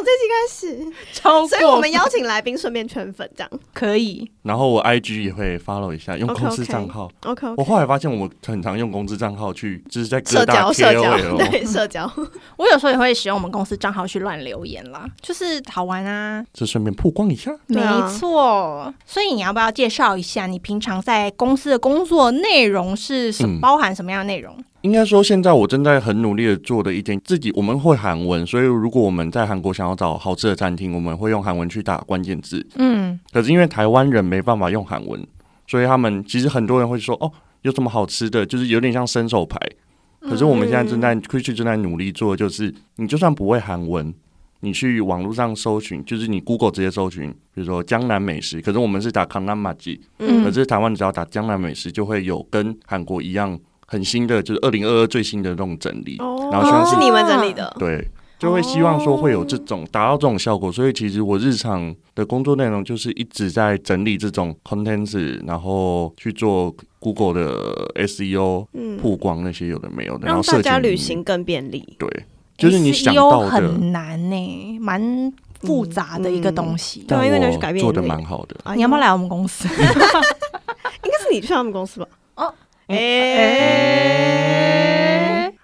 [0.00, 3.50] 从这期开始， 超所以我们邀请来宾，顺便圈粉，这样。
[3.74, 4.30] 可以。
[4.42, 7.10] 然后我 IG 也会 follow 一下，用公司账号。
[7.24, 12.10] OK，我后来发现，我很常用公司账号去，就是在社交社交对社交，
[12.56, 16.42] 我有时候也会使用我们公司账号去乱留言啦，就是好玩啊。
[16.54, 17.54] 就顺便曝光一下。
[17.66, 17.80] 没
[18.18, 24.56] 错，所以你要不要介绍一下你平常在公司的工作内容是什、嗯包含什么样的内容？
[24.82, 32.66] 应该说，现在我正在很努力的做的一件，自己我们会韩文，所以如果我们在韩国想要找好吃的餐厅，我们会用韩文去打关键字。
[32.76, 35.26] 嗯，可是因为台湾人没办法用韩文，
[35.66, 37.30] 所以他们其实很多人会说，哦，
[37.62, 39.58] 有什么好吃的，就是有点像伸手牌。
[40.20, 44.12] 可是我们现在正在 u i 正在努力做，就是你就算不会韩文，
[44.60, 53.58] 你去网络上搜寻，就是你 Google 直接搜寻，比如说江南美食，可是我们是打康南马吉，嗯可是台湾只要打江南美食，就会有跟韩国一样
[53.90, 58.08] 很新的，就是二零二二最新的那种整理，哦然后希望是是你们整理的，对。
[58.40, 71.86] 就会希望说会有这种达到这种效果，所以其实我日常的工作内容就是一直在整理这种 contents，然后去做 Google 的 SEO 嗯，曝光那些有的没有的，然让后大家旅行更便利。
[71.98, 72.08] 对，
[72.56, 75.30] 就是你想 SEO 到的，很难呢、蛮
[75.60, 77.04] 复杂的一个东西。
[77.06, 78.56] 对啊因为你要去改但我做的蛮好的。
[78.64, 79.00] 哎你要不要？
[79.02, 79.68] 来我们公司？
[81.04, 82.06] 应该是你去他们公司吧？
[82.36, 82.54] 哦，
[82.90, 84.50] 哎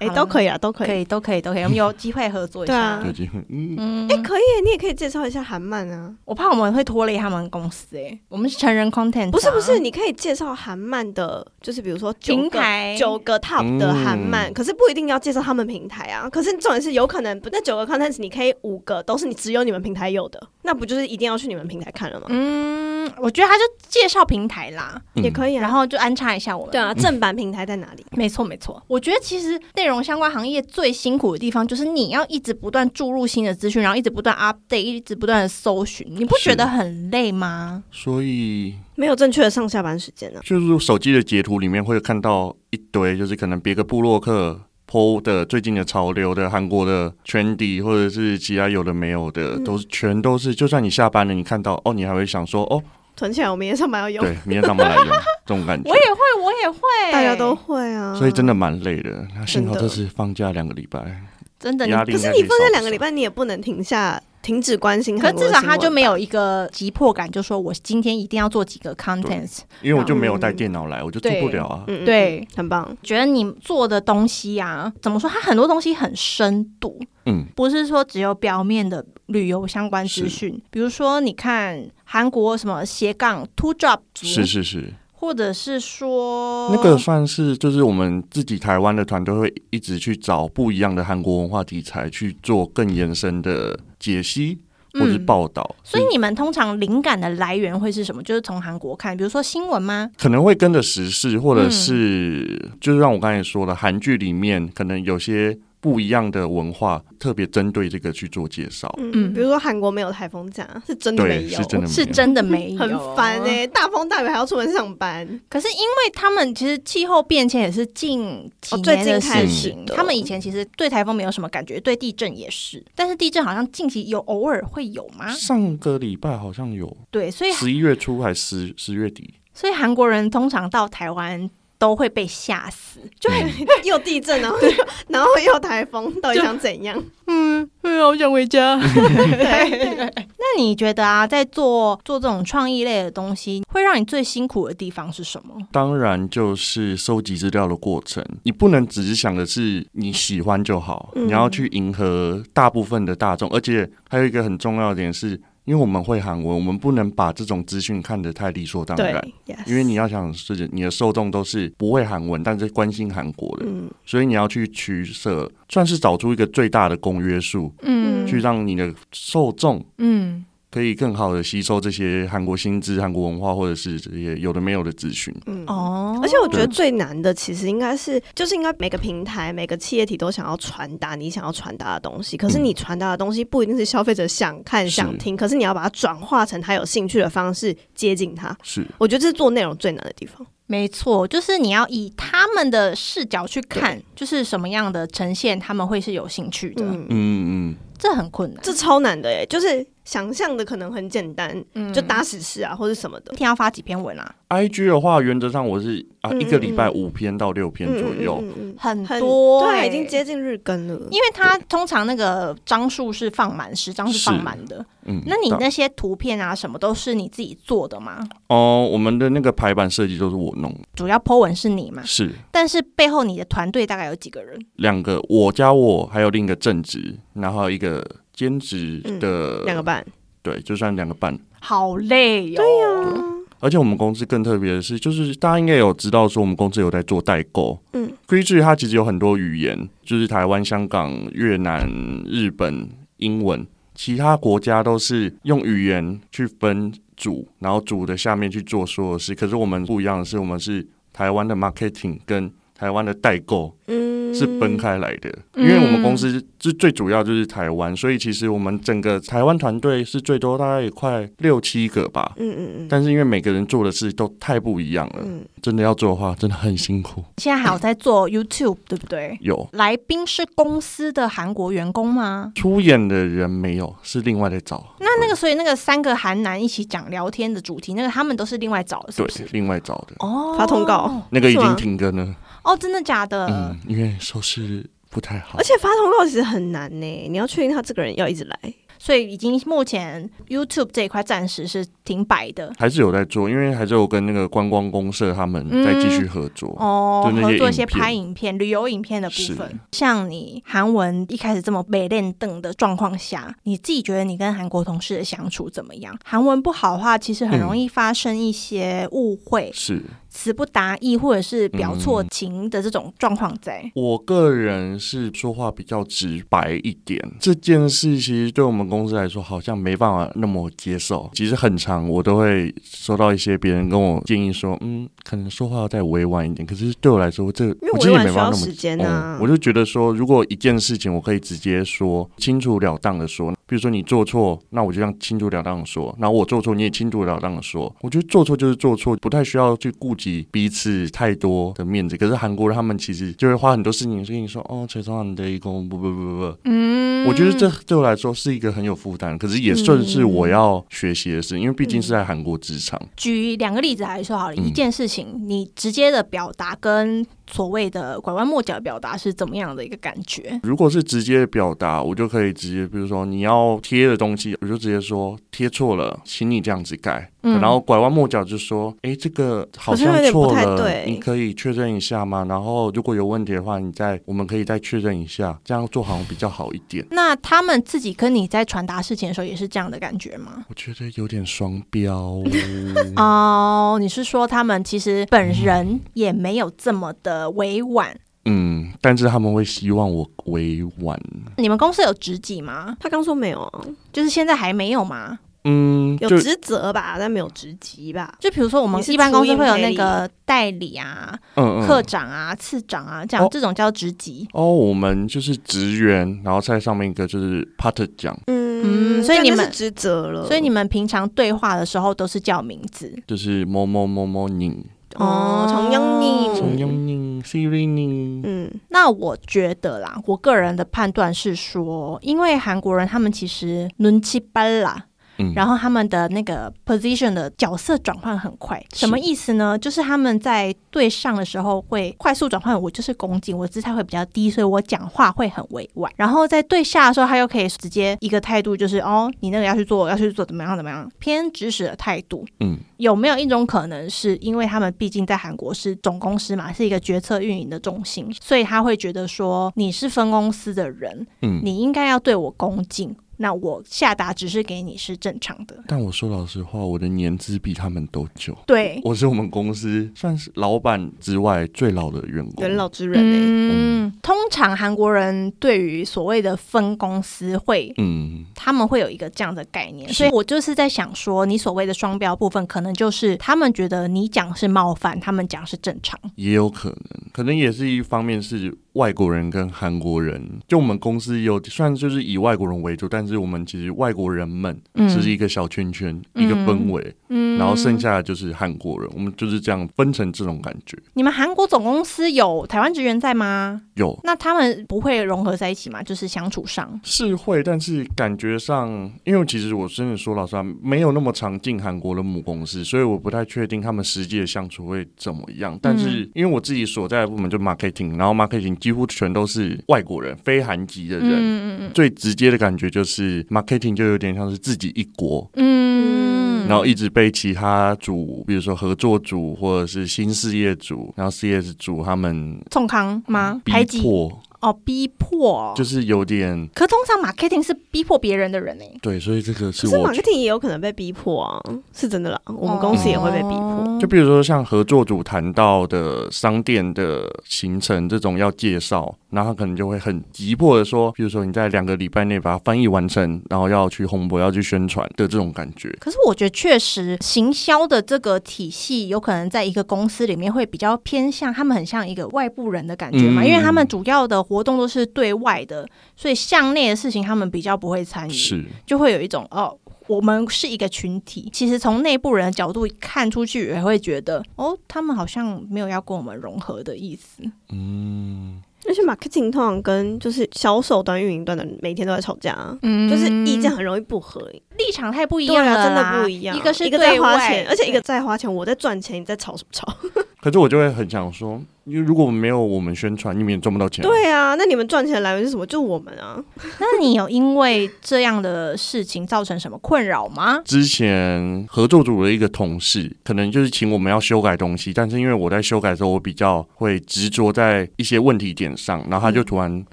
[0.00, 0.86] 哎，都可以啊，都可以。
[0.86, 3.02] 可以，都可以，都可以，我们有机会合作一下对啊。
[3.04, 6.14] 有机会，嗯，嗯，哎，可以，你也可以介绍一下韩漫啊。
[6.24, 16.30] 我怕我们会拖累他们公司哎、我们是成人 content，啊不是不是，你可以介绍韩漫的，就是比如说九个平台九个 top 的韩漫，嗯可是不一定要介绍他们平台啊。
[16.30, 22.26] 可是重点是有可能不那九个 content 你可以五个都是你只有你们平台有的，那不就是一定要去你们平台看了吗？
[22.28, 25.62] 嗯，我觉得他就介绍平台啦，嗯也可以啊。
[25.62, 26.72] 然后就安插一下我们。
[26.72, 28.04] 对啊，正版平台在哪里？
[28.10, 28.82] 没错没错。
[28.86, 37.82] 我觉得其实内容相关行业最辛苦的地方，就是你要一直不断注入新的资讯，然后一直不断 update，一直不断的搜寻，你不觉得很累吗？
[37.90, 40.40] 所以没有正确的上下班时间啊。
[40.44, 44.60] 就是手机的截图里面会看到一堆，就是可能别个部落客
[44.90, 50.54] PO 的最近的潮流的韩国的 trendy，或者是其他有的没有的，嗯都是全都是。
[50.54, 52.82] 就算你下班了，你看到哦，你还会想说哦，
[53.16, 54.24] 存起来，我明天上班要用。
[54.24, 55.06] 对，明天上班来用
[55.44, 55.94] 这种感觉我。
[55.94, 56.80] 也会，我也会，
[57.12, 58.14] 大家都会啊。
[58.14, 59.26] 所以真的蛮累的。
[59.36, 61.20] 那幸好这次放假两个礼拜，
[61.58, 61.84] 真的。
[61.84, 65.32] 你压力可是你放假两个礼拜，你也不能停下，停止关心可。
[65.32, 69.60] 至少他就没有一个急迫感，就说我今天一定要做几个 contents。
[69.82, 71.84] 因为我就没有带嗯电脑来，我就做不了啊。
[71.86, 72.96] 嗯，嗯对嗯很棒。
[73.02, 75.28] 觉得你做的东西啊，怎么说？
[75.28, 80.60] 它很多东西很深度，嗯，不是说只有表面的旅游相关资讯。
[80.70, 94.58] 比如说，你看韩国什么斜杠 two job 族，是是是，或者是说那个算是就是我们自己台湾的团队会一直去找不一样的韩国文化题材去做更延伸的解析
[94.94, 95.76] 或者是嗯报道。
[95.84, 98.22] 所以你们通常灵感的来源会是什么？
[98.22, 100.10] 就是从韩国看，比如说新闻吗？
[100.18, 108.92] 可能会跟着时事，或嗯者是、就是让我刚才说的韩剧里面可能有些不一样的文化，特别针对这个去做介绍。
[108.98, 109.32] 嗯，嗯。
[109.32, 111.92] 比如说韩国没有台风假，是真的对，没有，是真的没有。
[111.92, 115.26] 是真的没有，很烦哎、大风大雨还要出门上班。
[115.48, 119.94] 可是因为他们其实气候变迁也是近几年的近开事始情，的。
[119.94, 125.28] 他们以前其实对台风没有什么感觉，对地震也是，但是地震好像近期有偶尔会有吗？
[125.30, 126.96] 上个礼拜好像有。
[127.10, 131.48] 对，所以十一月初还十十月底，所以韩国人通常到台湾
[131.78, 133.48] 都会被吓死，就嗯。
[133.84, 134.68] 又地震，然后又
[135.08, 137.02] 然后又台风，到底想怎样？
[137.26, 138.76] 嗯，好想回家。
[138.76, 145.54] 那你觉得啊，在做做这种创意类的东西，会让你最辛苦的地方是什么？
[145.72, 151.28] 当然就是收集资料的过程，你不能只是想的是你喜欢就好，嗯。
[151.28, 159.22] 你要去迎合大部分的大众，而且还有一个很重要的点是，因为我们会韩文，我们不能把这种资讯看得太理所当然。
[159.46, 159.58] ，yes。
[159.66, 163.90] 因为你要想是你的受众都是不会韩文，但是关心韩国的，嗯。
[164.06, 168.26] 所以你要去取舍，算是找出一个最大的公约数，嗯。
[168.26, 175.34] 去让你的受众嗯可以更好的吸收这些韩国薪资、韩国文化，或者是这些有的没有的资讯。
[175.46, 182.36] 嗯哦，而且我觉得最难的，其实应该是，就是应该每个平台、每个企业体都想要传达你想要传达的东西。
[182.36, 188.56] 可是嗯你传达的东西不一定是消费者想看、是想听，可是你要把它转化成他有兴趣的方式接近他。
[188.62, 190.46] 是我觉得这是做内容最难的地方。
[190.66, 198.60] 没错，就是你要以他们的视角去看，就是什么样的呈现他们会是有兴趣的，嗯，嗯嗯，这很困难。
[198.62, 203.36] 这超难的耶，就是想象的可能很简单，嗯就打史诗啊或者什么的一。
[203.36, 208.38] 天要发几篇文啊？I G 的话，原则上我是啊，嗯一个礼拜嗯五篇到六篇左右。
[208.40, 210.94] 嗯嗯嗯嗯很很多、对已经接近日更了。
[211.10, 214.82] 因为它通常那个张数是放满，十张是放满的。
[215.04, 218.26] 嗯，那你那些图片啊，什么都是你自己做的吗？
[218.46, 222.02] 哦，我们的那个排版设计都是我弄，主要 po 文是你嘛？
[222.06, 224.58] 是但是背后你的团队大概有几个人？
[224.76, 228.02] 两个，我加我，还有另一个正职，然后还有一个
[228.38, 230.06] 兼职的、嗯两个半，
[230.42, 231.36] 对，就算两个半。
[231.58, 233.24] 好累哟、对呀、
[233.58, 237.76] 而且我们公司更特别的是，就是大家应该有知道说，我们公司有在做代购。
[237.94, 241.90] 嗯 g r e e 它其实有很多语言，就是台湾、香港、越南、
[242.26, 243.66] 日本、英文，
[243.96, 249.34] 其他国家都是用语言去分组，然后组的下面去做所有事。
[249.34, 254.07] 可是我们不一样的是，我们是台湾的 marketing 跟台湾的代购嗯，
[254.38, 262.32] 是分开来的，嗯因为我们公司是最主要就是台湾，所以其实我们整个台湾团队是最多大概也快六七个吧。
[262.36, 267.22] 嗯嗯嗯但是因为每个人做的事都太不一样了，嗯，真的要做的话，真的很辛苦。
[267.36, 269.36] 现在还有在做 YouTube，对不对？
[269.40, 272.52] 有来宾是公司的韩国员工吗？
[272.54, 274.94] 出演的人没有，是另外在找。
[275.00, 282.34] 那那个，所以那个三个韩男一起讲聊天的主题，那个他们都是另外找的，是对不是？，另外找的，哦，发通告那个已经停更了。
[282.64, 283.46] 哦，真的假的？
[283.46, 285.64] 嗯，因为收视不太好而。
[285.64, 288.56] 且发通告其实很难呢，你要确定他这个人要一直来。
[289.00, 292.72] 所以已经目前 YouTube 这一块暂时是停摆的。
[292.76, 296.74] 还是有在做，因为还是有跟那个观光公社他们在继续合作。
[296.80, 299.78] 哦，合作一些拍影片、旅游影片的部分。
[299.92, 306.18] 像你韩文一开始这么被练瞪的状况下，你自己觉得你跟韩国同事的相处怎么样？
[306.24, 310.02] 韩文不好的话，其实很容易发生一些误会、是
[310.38, 313.90] 词不达意或者是表错嗯情的这种状况在。
[313.96, 321.28] 我个人是说话比较直白一点，这件事其实对我们公司来说好像没办法那么接受。
[321.34, 326.64] 其实很长，我都会收到一些别人跟我建议说，嗯，可能说话要再委婉一点。
[326.64, 337.92] 可是对我来说，这我其实也没办法那么时间啊嗯我就觉得说，如果一件事情我可以直接说清楚了当的说，比如说你做错，那我就这样清楚了当的说；然后我做错，你也清楚了当的说。
[338.02, 342.16] 我觉得做错就是做错，不太需要去顾及彼此太多的面子。
[342.16, 346.58] 可是韩国人他们其实就会花很多事情跟你说，哦，崔总你的一公不不不不不。
[346.64, 353.00] 嗯，我觉得这对我来说是一个很有负担，可是也算是我要学习的事，因为毕竟是在韩国职场。
[353.16, 360.60] 举两个例子来说好了，嗯一件事情你直接的表达跟所谓的拐弯抹角的表达是怎么样的一个感觉？
[360.62, 367.30] 如果是直接表达，我就可以直接，比如说你要贴的东西，我就直接说贴错了，请你这样子改。
[367.40, 372.44] 嗯然后拐弯抹角就说，哎，这个好好像错了，太对你可以确认一下吗？
[372.48, 377.06] 然后如果有问题的话，你再我们可以再确认一下，这样做好像比较好一点。
[377.12, 380.64] 那他们自己跟你在传达事情的时候也是这样的感觉吗？
[380.68, 382.42] 我觉得有点双标。
[383.16, 388.16] 哦，你是说他们其实本人也没有这么的委婉？
[388.44, 391.20] 嗯，但是他们会希望我委婉。
[391.58, 392.96] 你们公司有职级吗？
[392.98, 395.38] 他刚说没有啊，就是现在还没有吗？
[395.64, 398.34] 嗯，有职责吧，但没有职级吧。
[398.40, 404.48] 就比如说我们一般公司会有那个代理啊、嗯科长啊、次长啊，这样、哦这种叫职级。
[404.52, 414.82] 哦，我们就是职员，然后在上面一个就是 part 奖，嗯所以你们职责了，所以你们平常对话的时候都是叫名字就是某某某某宁，
[415.18, 418.70] 哦，从央你从央宁 Siri 宁，嗯。
[418.90, 425.06] 那我觉得啦，我个人的判断是说，因为韩国人他们其实轮七班啦。
[425.38, 429.78] 嗯，然后他们的那个 position 的角色转换很快，什么意思呢？
[429.78, 436.12] 就是他们在对上的时候会快速转换，我就是恭敬，我姿态会比较低，所以我讲话会很委婉。
[436.16, 442.44] 然后在对下的时候，他又可以直接一个态度，就是哦，你那个要去做，要去做怎么样怎么样，偏指使的态度。
[442.60, 453.14] 嗯，有没有一种可能是因为他们毕竟在韩国是总公司嘛，是一个决策运营的中心，所以他会觉得说你是分公司的人，嗯，你应该要对我恭敬。
[453.38, 455.82] 那我下达指示给你是正常的。
[455.86, 458.56] 但我说老实话，我的年资比他们都久。
[458.66, 462.66] 对，我是我们公司算是老板之外最老的员工。
[462.66, 467.92] 元老之人欸嗯，通常韩国人对于所谓的分公司会。
[467.96, 476.18] 嗯，他们会有一个这样的概念，所以我就是在想说，你所谓的双标部分，可能就是他们觉得你讲是冒犯，他们讲是正常。
[476.34, 490.98] 也有可能，可能也是一方面是外国人跟韩国人，就我们公司有虽然就是以外国人为主，但是我们其实外国人们嗯只是一个小圈圈，一个氛围，嗯然后剩下的就是韩国人，我们就是这样分成这种感觉。
[491.14, 493.80] 你们韩国总公司有台湾职员在吗？
[493.94, 496.02] 有那他们不会融合在一起吗？
[496.02, 497.00] 就是相处上。
[497.04, 498.88] 是会，但是感觉上，
[499.22, 505.78] 因为其实我真的说老实话，没有那么常进韩国的母公司，所以我不太确定他们实际的相处会怎么样。
[505.80, 511.28] 但是因为我自己所在的部门就 marketing，然后 marketing 几乎全都是外国人，非韩籍的人。
[511.30, 523.60] 嗯嗯最直接的感觉就是 marketing 就有点像是自己一国，嗯然后一直被其他组，比如说合作组或者是新事业组，然后 CS 组他们冲康吗？
[523.66, 525.72] 排挤逼迫，哦，逼迫。
[525.76, 531.62] 就是有点可通常 marketing 是逼迫别人的人呢、对，所以这个是可是我 marketing 也有可能被逼迫啊，
[531.94, 532.40] 是真的啦。
[532.46, 533.58] 我们公司也会被逼迫。
[533.58, 545.90] 哦就比如说像合作组谈到的商店的行程这种要介绍，然后他可能就会很急迫的说，比如说你在两个礼拜内把它翻译完成，然后要去红博要去宣传的这种感觉。
[545.98, 555.86] 可是我觉得确实，行销的这个体系有可能在一个公司里面会比较偏向，他们很像一个外部人的感觉嘛，嗯因为他们主要的活动都是对外的，
[556.16, 559.76] 所以向内的事情他们比较不会参与，是，就会有一种哦。
[560.06, 567.42] 我们是一个群体，其实从内部人的角度看出去，也会觉得哦，他们好像没有要跟我们融合的意思。
[567.70, 574.40] 嗯，而且 marketing 通常跟就是销售端、运营端的每天都在吵架啊，嗯就是意见很容易不合。
[574.78, 576.56] 立场太不一对样了，啊，真的不一样。
[576.56, 579.86] 一个是一个在花钱，而且一个在花钱，我在赚钱，你在吵什么吵？
[580.40, 585.66] 可是我就会很想说，因为如果没有我们宣传，你们也赚不到钱。，对啊，那你们赚钱的来源是什么？
[585.66, 586.42] 就我们啊。
[586.78, 590.60] 那你有因为这样的事情造成什么困扰吗？
[590.64, 599.84] 之前合作组的一个同事，可能就是请我们要修改东西，但是因为我在修改的时候，我比较会执着在一些问题点上，然后他就突然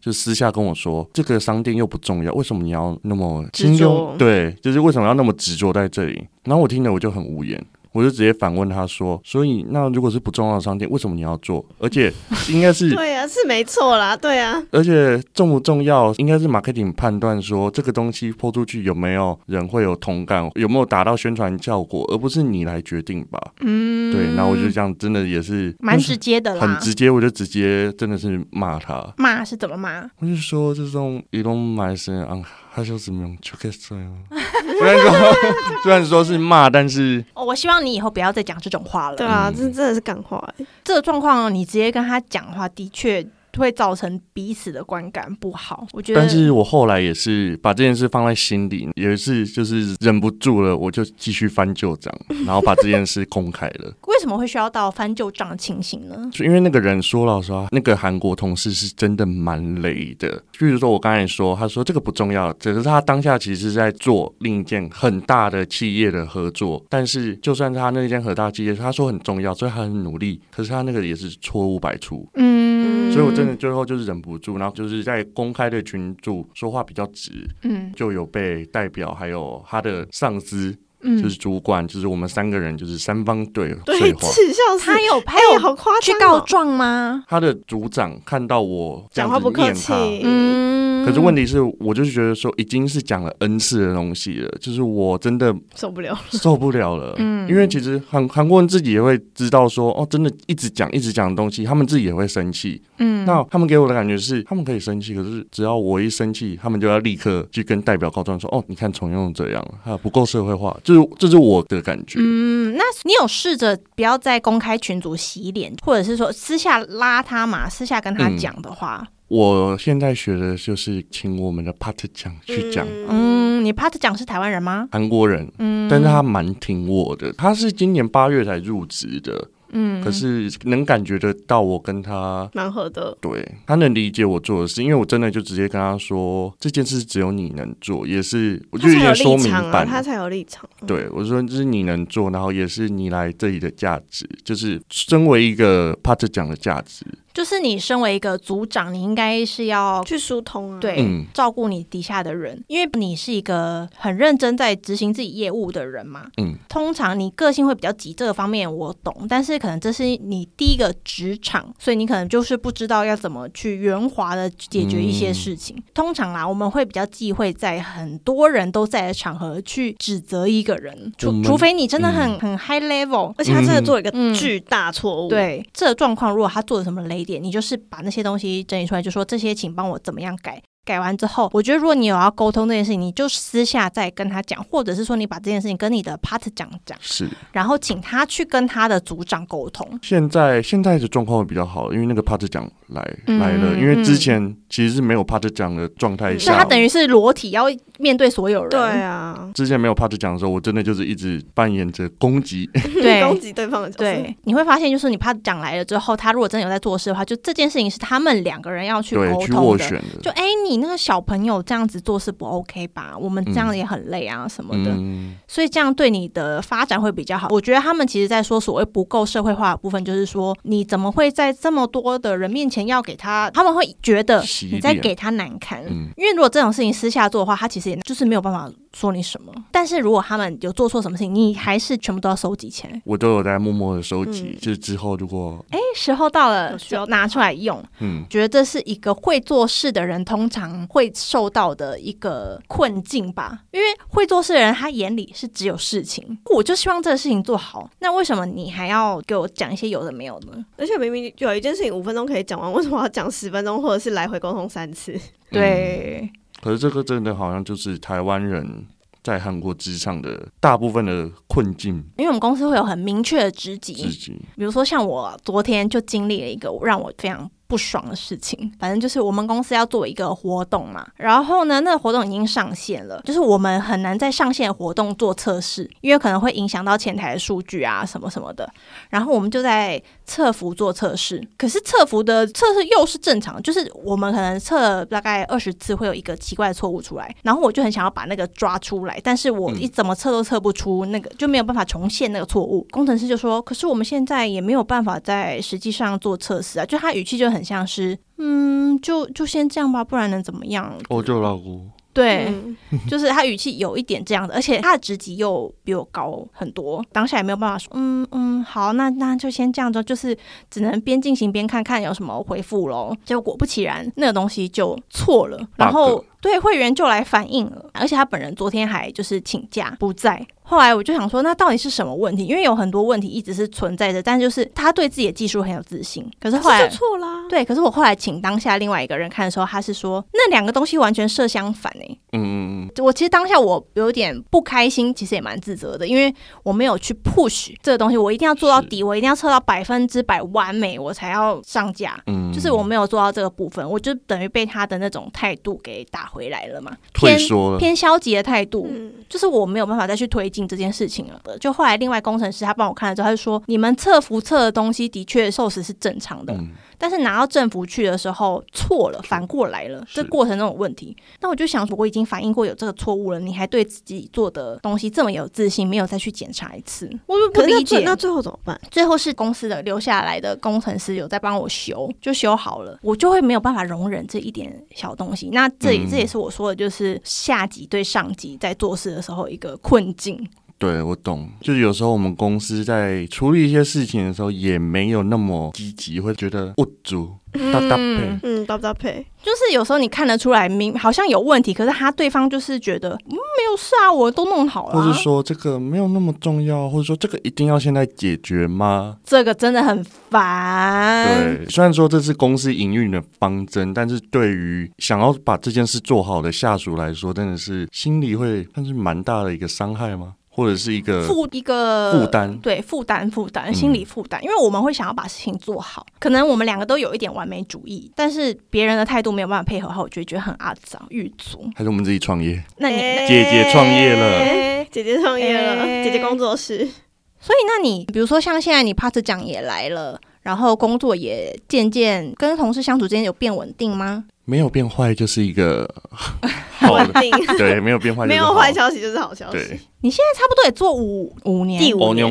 [0.00, 6.26] 就私下跟我说，这个商店又不重要，为什么你要那么执着对，就是为什么要那么执着在这里？
[6.44, 7.62] 然后我听了我就很无言。
[7.94, 11.64] 我就直接反问他说：“所以那如果是不重要的商店，为什么你要做？
[11.78, 12.12] 而且
[12.48, 14.60] 应该是 对啊，是没错啦，对啊。
[14.72, 23.40] 而且重不重要，应该是 marketing 判断说这个东西泼出去有没有人会有同感，有没有达到宣传效果，而不是你来决定吧？
[23.60, 24.34] 嗯，对。
[24.34, 29.14] 然后我就这样，真的也是蛮直接的啦，很直接，我就直接真的是骂他。
[29.16, 30.02] 骂是怎么骂？
[30.18, 32.42] 我就说这种一种蛮是啊。”
[32.73, 34.23] 하셨으면좋겠어요。
[34.79, 35.11] 虽然说
[35.83, 39.15] 虽然说是骂，但是哦，我希望你以后不要再讲这种话了。
[39.17, 40.65] 对啊，嗯这真的是感化、欸。
[40.83, 43.25] 这个状况你直接跟他讲话，的确
[43.60, 45.86] 会造成彼此的观感不好。
[45.92, 52.14] 我觉得，但是我后来也是把这件事放在心里，有一次就是忍不住了，我就继续翻旧账，
[52.46, 53.92] 然后把这件事公开了。
[54.06, 56.28] 为什么会需要到翻旧账的情形呢？
[56.32, 60.42] 就因为那个人说老实话，那个韩国同事是真的蛮雷的。
[60.56, 66.82] 譬如说我刚才说，他说这个不重要，只是他当下其实是在做另一件很大的企业的合作。
[66.88, 72.26] 但是就算他那件很大企业，他说很重要，所以他很努力，可是他那个也是错误百出。
[72.34, 72.73] 嗯，
[73.14, 77.30] 所以我真的最后就是忍不住，然后就是在公开的群组说话比较直，
[77.62, 77.92] 嗯。
[77.94, 84.28] 就有被代表还有他的上司，嗯，就是主管，就是我们三个人就是三方对对，话。
[84.28, 84.86] 耻笑死。
[84.86, 86.34] 他有他哎、有好夸张、去告。
[86.40, 87.24] 状吗？
[87.28, 89.92] 他的组长看到我讲话不客气，
[90.24, 96.18] 嗯，可是问题是，我就是觉得说已经是讲了 N 次的东西了，就是我真的受不了。
[96.32, 97.14] 受不了了。
[97.18, 102.80] 嗯因为其实韩韩国人自己也会知道说，哦，真的一直讲一直讲的东西，他们自己也会生气。
[102.98, 112.18] 嗯，那他们给我的感觉是，他们可以生气，可是只要我一生气，他们就要立刻去跟代表告状说，哦，你看重用这样，啊，不够社会化，就是这是我的感觉。
[112.20, 122.86] 嗯，那你有试着不要在公开群组洗脸，或者是说私下拉他嘛，私下跟他嗯讲的话，我现在学的就是请我们的 part 讲去讲。
[123.08, 124.88] 嗯，你 part 讲是台湾人吗？
[124.92, 127.32] 韩国人，嗯，但是他蛮挺我的。
[127.32, 133.16] 他是今年八月才入职的，嗯，可是能感觉得到我跟他，蛮合的。
[133.20, 139.84] 对他能理解我做的事，因为我真的就直接跟他说这件事只有你能做，也是我就他才有有点说明白。
[139.84, 140.68] 他才有立场。
[140.86, 147.04] 对，我说这是你能做，然后也是你来这里的价值，就是身为一个 part 讲的价值。
[147.34, 150.78] 就是你身为一个组长，你应该是要去疏通啊。
[150.80, 156.26] 对、嗯照顾你底下的人，因为你是一个很认真在执行自己业务的人嘛。
[156.36, 165.76] 嗯，通常你个性会比较急，这个方面我懂，但是可能这是你第一个职场，所以你可能就是不知道要怎么去圆滑的解决一些事情。
[165.92, 180.62] 通常啦，我们会比较忌讳在很多人都在的场合去指责一个人，我们除除非你真的很、很 high level，而且他真的做一个嗯巨大错误。，对这个状况，如果他做了什么雷点，你就是把那些东西整理出来，就说这些请帮我怎么样改。
[180.84, 187.26] 改完之后，我觉得如果你有要沟通这件事情，你就私下再跟他讲，或者是说你把这件事情跟你的 part 讲讲，是。
[187.52, 189.98] 然后请他去跟他的组长沟通。
[190.02, 197.66] 现在现在的状况会比较好，因为那个 part 讲来、嗯来了，因为之前其实是没有 part 奖的状态下，所以他等于是裸体要
[198.00, 198.70] 面对所有人。
[198.70, 202.68] 对啊，之前没有 part 奖的时候，我真的就是一直扮演着攻击，
[203.00, 203.98] 对攻击对方的角色。
[203.98, 209.84] 对，你会发现，就是你 part 讲来了之后，他如果真的有在做事的话，就这件事情是他们两个人要去对，沟通的。
[209.84, 213.14] 去斡旋的，就哎、你那个小朋友这样子做事不 OK 吧？
[213.16, 214.90] 我们这样也很累啊，什么的。
[214.90, 217.46] 嗯，所以这样对你的发展会比较好。
[217.52, 225.82] 我觉得他们其实在说所谓不够社会化的部分，就是说你怎么会在这么多的人面前要给他，他们会觉得洗你在给他难堪。
[225.88, 229.52] 嗯因为如果这种事情私下做的话，他其实也就是没有办法说你什么。
[229.70, 233.02] 但是如果他们有做错什么事情，你还是全部都要收集起来。
[233.04, 237.82] 我都有在默默的收集，嗯就是之后如果哎，时候到了要就拿出来用。
[238.00, 250.64] 嗯觉得这是一个会做事的人通常会受到的一个困境吧，因为会做事的人他眼里是只有事情，我就希望这个事情做好，那为什么你还要给我讲一些有的没有的呢？
[250.76, 255.18] 而且明明有一件事情五分钟可以讲完，为什么要讲十分钟，或者是来回沟通三次？
[255.50, 256.28] 对，
[256.64, 258.86] 可是这个真的好像就是台湾人
[259.22, 267.50] 在韩国职场的大部分的困境因为我们公司会有很明确的职级，职级，比如说像我昨天就经历了一个让我非常。
[267.74, 278.72] 不爽的事情，反正就是我们公司要做一个活动嘛，然后呢，那个活动已经上线了，就是我们很难在上线活动做测试，因为可能会影响到前台的数据啊什么什么的。
[279.10, 292.86] 然后我们就在测服做测试，可是测服的测试又是正常，就是我们可能测大概二十次会有一个奇怪的错误出来，然后我就很想要把那个抓出来，但是我一怎么测都测不出那个，就没有办法重现那个错误。
[292.92, 302.76] 工程师就说：“可是我们现在也没有办法在实际上做测试啊。”就他语气就很像是：“嗯，就就先这样吧，不然能怎么样？”我就老姑，对，嗯
[303.08, 310.36] 就是他语气有一点这样的，而且他的职级又比我高很多，当下也没有办法说，嗯嗯，好，那那就先这样子，就是
[310.70, 313.14] 只能边进行边看看有什么回复喽。
[313.24, 320.46] 结果果不其然，那个东西就错了，然后对会员就来反映了，而且他本人昨天还就是请假不在。
[320.66, 322.46] 后来我就想说，那到底是什么问题？
[322.46, 327.46] 因为有很多问题一直是存在着，但就是他对自己的技术很有自信，可是后来错啦。
[327.48, 342.18] 对，可是我后来请当下另外一个人看的时候，他是说那两个东西完全设相反诶、嗯嗯嗯，我其实当下我有点不开心，其实也蛮自责的，因为我没有去 push 这个东西，我一定要做到底，我一定要测到百分之百完美，我才要上架。
[342.26, 348.88] 嗯，就是我没有做到这个部分，我就等于被他的那种态度给打回来了嘛，偏退缩了，偏消极的态度。
[348.90, 351.40] 嗯，就是我没有办法再去推进这件事情了。
[351.60, 361.16] 就后来另外工程师他帮我看了之后，他就说你们测服测的东西的确受死是正常的，嗯，但是拿到政府去的时候错了，反过来了，这过程中有问题。
[361.40, 367.96] 那我就想，我已经反映过有这个错误了，你还对自己做的东西这么有自信，没有再去检查一次，我就不理解。
[367.96, 368.80] 最那最后怎么办？
[368.90, 375.50] 最后是公司的留下来的工程师有在帮我修，就修好了，我就会没有办法容忍这一点小东西。
[375.52, 380.48] 那这也、嗯这也是我说的，就是下级对上级在做事的时候一个困境。
[380.78, 381.48] 对我懂。
[381.60, 387.34] 就是有时候我们公司在处理一些事情的时候，也没有那么积极，会觉得不足，
[387.72, 388.38] 搭搭配。
[388.42, 389.24] 嗯，搭不搭配？
[389.42, 399.16] 就是有时候你看得出来，明好像有问题，可是他对方就是觉得嗯没有事啊，我都弄好了啊、或者说这个没有那么重要，或者说这个一定要现在解决吗？
[399.24, 401.26] 这个真的很烦。
[401.26, 410.34] 对，虽然说这是公司营运的方针，但是对于想要把这件事做好的下属来说，真的是心里会算是蛮大的一个伤害吗？
[410.54, 421.68] 或者是一个负一个负担对负担负担嗯心理负担，因为我们会想要把事情做好，可能我们两个都有一点完美主义，但是别人的态度没有办法配合的话，我就会觉得很阿脏狱卒。
[421.74, 422.62] 还是我们自己创业？
[422.78, 426.88] 那你、哎姐姐创业了哎姐姐创业了，哎姐姐工作室。
[427.40, 434.24] 所以，那你比如说像现在你 part 奖也来了，然后工作也渐渐跟同事相处之间有变稳定吗？
[434.46, 435.86] 没有变坏就是一个
[436.78, 442.26] 好的，稳定，对，没有变坏没有坏消息就是好消息对。，你现在差不多也做五五年，第五欧年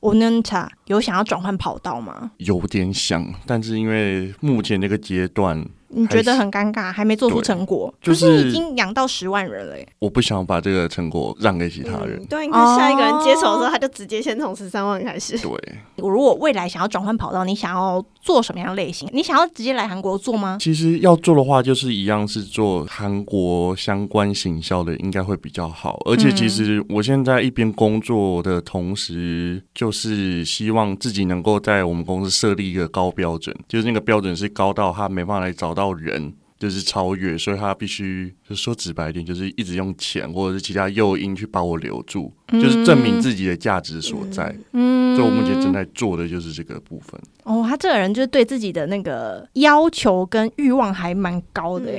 [0.00, 2.30] 我能查有想要转换跑道吗？
[2.38, 5.62] 有点想，但是因为目前那个阶段，
[5.94, 9.86] 你觉得很尴尬，还没做出成果，就就是是已经养到十万人了耶。
[9.98, 12.26] 我不想把这个成果让给其他人嗯。
[12.26, 15.38] 对，你看下一个人接手的哦时候，他就直接先从十三万开始。
[15.38, 15.50] 对，
[15.96, 19.08] 我如果未来想要转换跑道，你想要做什么样类型？
[19.12, 20.56] 你想要直接来韩国做吗？
[20.60, 26.00] 其实要做的话，就是一样是做韩国相关行销的，应该会比较好。
[26.06, 36.34] 而且其实我现在一边工作的同时，就是希望自己能够在我们公司设立一个高标准，就是那个标准是高到他没办法来找到人。
[36.58, 44.54] 就是超越，所以他必须就说直白一点，就是一直用钱或者是其他诱因去把我留住，就是证明自己的价值所在。
[44.72, 47.20] 嗯所以我目前正在做的就是这个部分。
[47.42, 51.90] 哦，他这个人就是对自己的那个要求跟欲望还蛮高的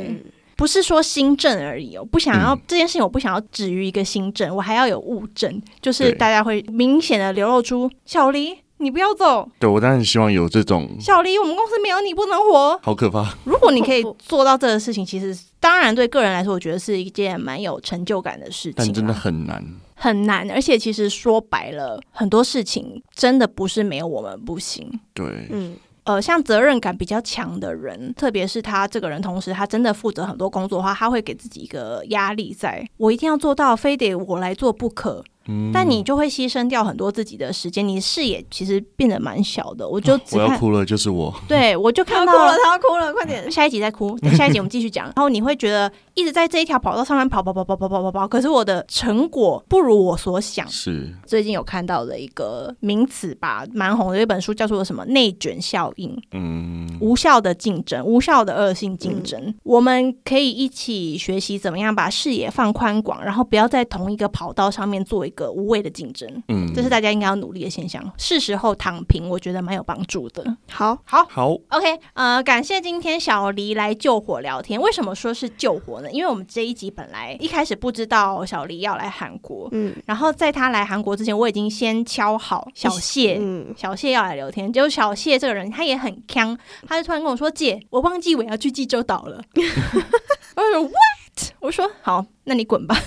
[0.55, 12.77] 不是说新政而已哦，不想要、嗯这件事情，我不想要止于一个新政，我还要有物证，就是大家会明显的流露出小黎，你不要走，对我当然希望有这种，小黎，我们公司没有你不能活。
[12.83, 13.33] 好可怕。
[13.45, 18.75] 如果你可以做到这个事情，其实当然对个人来说，我觉得是一件蛮有成就感的事情、啊。
[18.77, 19.63] 但真的很难。
[19.95, 24.85] 很难，而且其实说白了，很多事情真的不是没有我们不行。
[25.13, 35.23] 对，嗯，呃，像责任感比较强的人，特别是他这个人，同时他真的负责很多工作的话，他会给自己一个压力在，我一定要做到，非得我来做不可。
[35.47, 39.87] 嗯但你就会牺牲掉很多自己的时间，你的视野其实变得蛮小的。
[39.87, 41.33] 我就我要哭了，就是我。
[41.47, 43.51] 对我就看到哭了，他要哭了，快点！
[43.51, 45.05] 下一集再哭，等下一集我们继续讲。
[45.05, 50.67] 然后你会觉得一直在这一条跑道上面跑跑跑跑跑跑跑跑，可是我的成果不如我所想。
[50.67, 56.17] 是，最近有看到的一个名词吧，蛮红的一本书，叫做什么内卷效应。
[56.31, 59.53] 嗯，无效的竞争，无效的恶性竞争。
[59.63, 68.03] 我们可以一起学习怎么样把视野放宽广，然后不要在同一个跑道上面做一个无谓的竞争，嗯，这是大家应该要努力的现象。
[68.17, 70.43] 是时候躺平，我觉得蛮有帮助的。
[70.71, 74.79] 好，好好，，OK，呃，感谢今天小黎来救火聊天。
[74.81, 76.11] 为什么说是救火呢？
[76.11, 83.37] 因为我们这一集本来一开始不知道小黎要来韩国，嗯然后在他来韩国之前，我已经先敲好小谢。
[83.39, 86.57] 嗯，小谢要来聊天，结果小谢这个人他也很强，
[86.87, 89.43] 他就突然跟我说：“姐，我忘记我要去济州岛了。”
[90.55, 92.95] 我说 “What？” 我说：“好，那你滚吧。”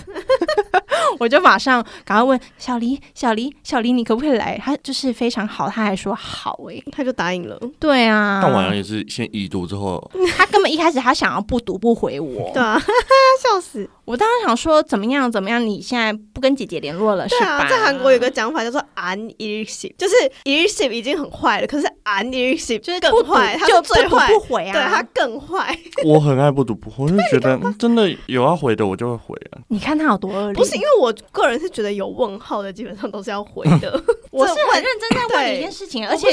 [1.18, 7.58] 我就马上赶快问小黎：“小黎，小黎，你可不可以来？”他就是非常好，他还说好诶、他就答应了。
[7.78, 12.78] 对啊，但晚上也是先已读之后，他根本一开始他想要不读不回我，对啊，
[13.42, 13.88] 笑死！
[14.04, 17.46] 我当时想说怎么样怎么样，你现在不跟姐姐联络了是吧？
[17.64, 20.14] 啊，在韩国有个讲法叫做 unelective，就是
[20.44, 25.76] elective 已经很坏了，可是 unelective 就是更坏，他就最坏，不回啊，对他更坏。
[26.04, 29.58] 我很爱不读不回，我就觉得嗯真的有要回的我就会回啊。
[29.68, 34.00] 你看他有多恶劣，不是因为我个人是觉得有问号的，基本上都是要回的。
[34.30, 36.28] 我是很认真在问你一件事情，而且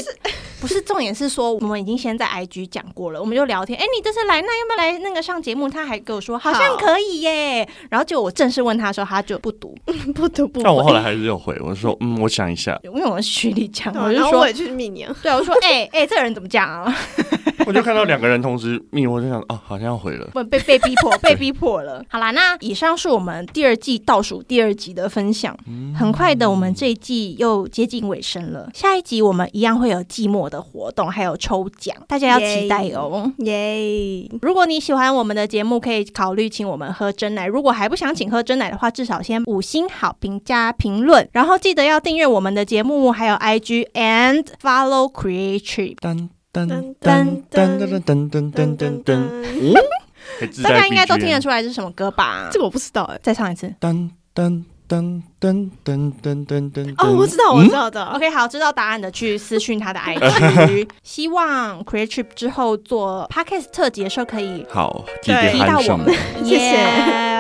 [0.60, 3.78] 不是重点是说，我们已经先在 IG 讲过了，我们就聊天。
[3.80, 5.70] 哎、你这次来，那要不要来那个上节目？
[5.70, 7.68] 他还跟我说好像可以耶。
[7.90, 9.76] 然后结果我正式问他的时候，他就不读，
[10.14, 10.64] 不读不回。
[10.64, 15.16] 但我后来还是有回，我说嗯，我想一下，因为我是徐丽讲，我就说然后我也去密你啊。
[15.22, 16.94] 对，我说哎哎、这个人怎么讲啊？
[17.66, 20.28] 我就看到两个人同时密，我就想哦，好像要回了。
[20.34, 22.04] 不被被逼迫，被逼迫了。
[22.10, 25.56] 好啦，那以上是我们第二季倒数第二集的分享。
[25.98, 28.70] 很快的，我们这一季又接近尾声了。
[28.74, 33.32] 下一集我们一样会有季末的活动，还有抽奖，大家要期待哦。
[33.38, 34.30] 耶！
[34.42, 37.48] 如果你喜欢我们的节目，可以考虑请我们喝真奶。
[37.48, 45.96] 如果还不想请喝真奶的话，至少先五星好评加评论，然后记得要订阅我们的节目，还有 IG and follow Creative。
[45.98, 46.68] 噔噔
[47.02, 49.84] 噔噔噔噔噔噔噔噔
[50.64, 52.50] 大家应该都听得出来是什么歌吧？
[52.52, 53.20] 这个我不知道哎。
[53.22, 53.74] 再唱一次。
[53.80, 56.94] 噔噔噔噔噔噔噔噔。
[56.98, 58.04] 哦，我知道，我知道的。
[58.06, 60.88] OK，好，知道答案的去私讯他的 IG。
[61.02, 66.14] 希望 Creative 之后做 Podcast 特辑的时候可以好，记得对提到我们。
[66.44, 66.84] 谢谢，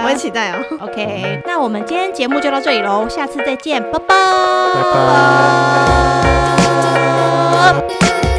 [0.03, 0.63] 我很期待哦。
[0.81, 4.15] OK，那我们今天节目就到这里喽，下次再见，拜拜，
[4.73, 4.81] 拜
[7.71, 8.32] 拜。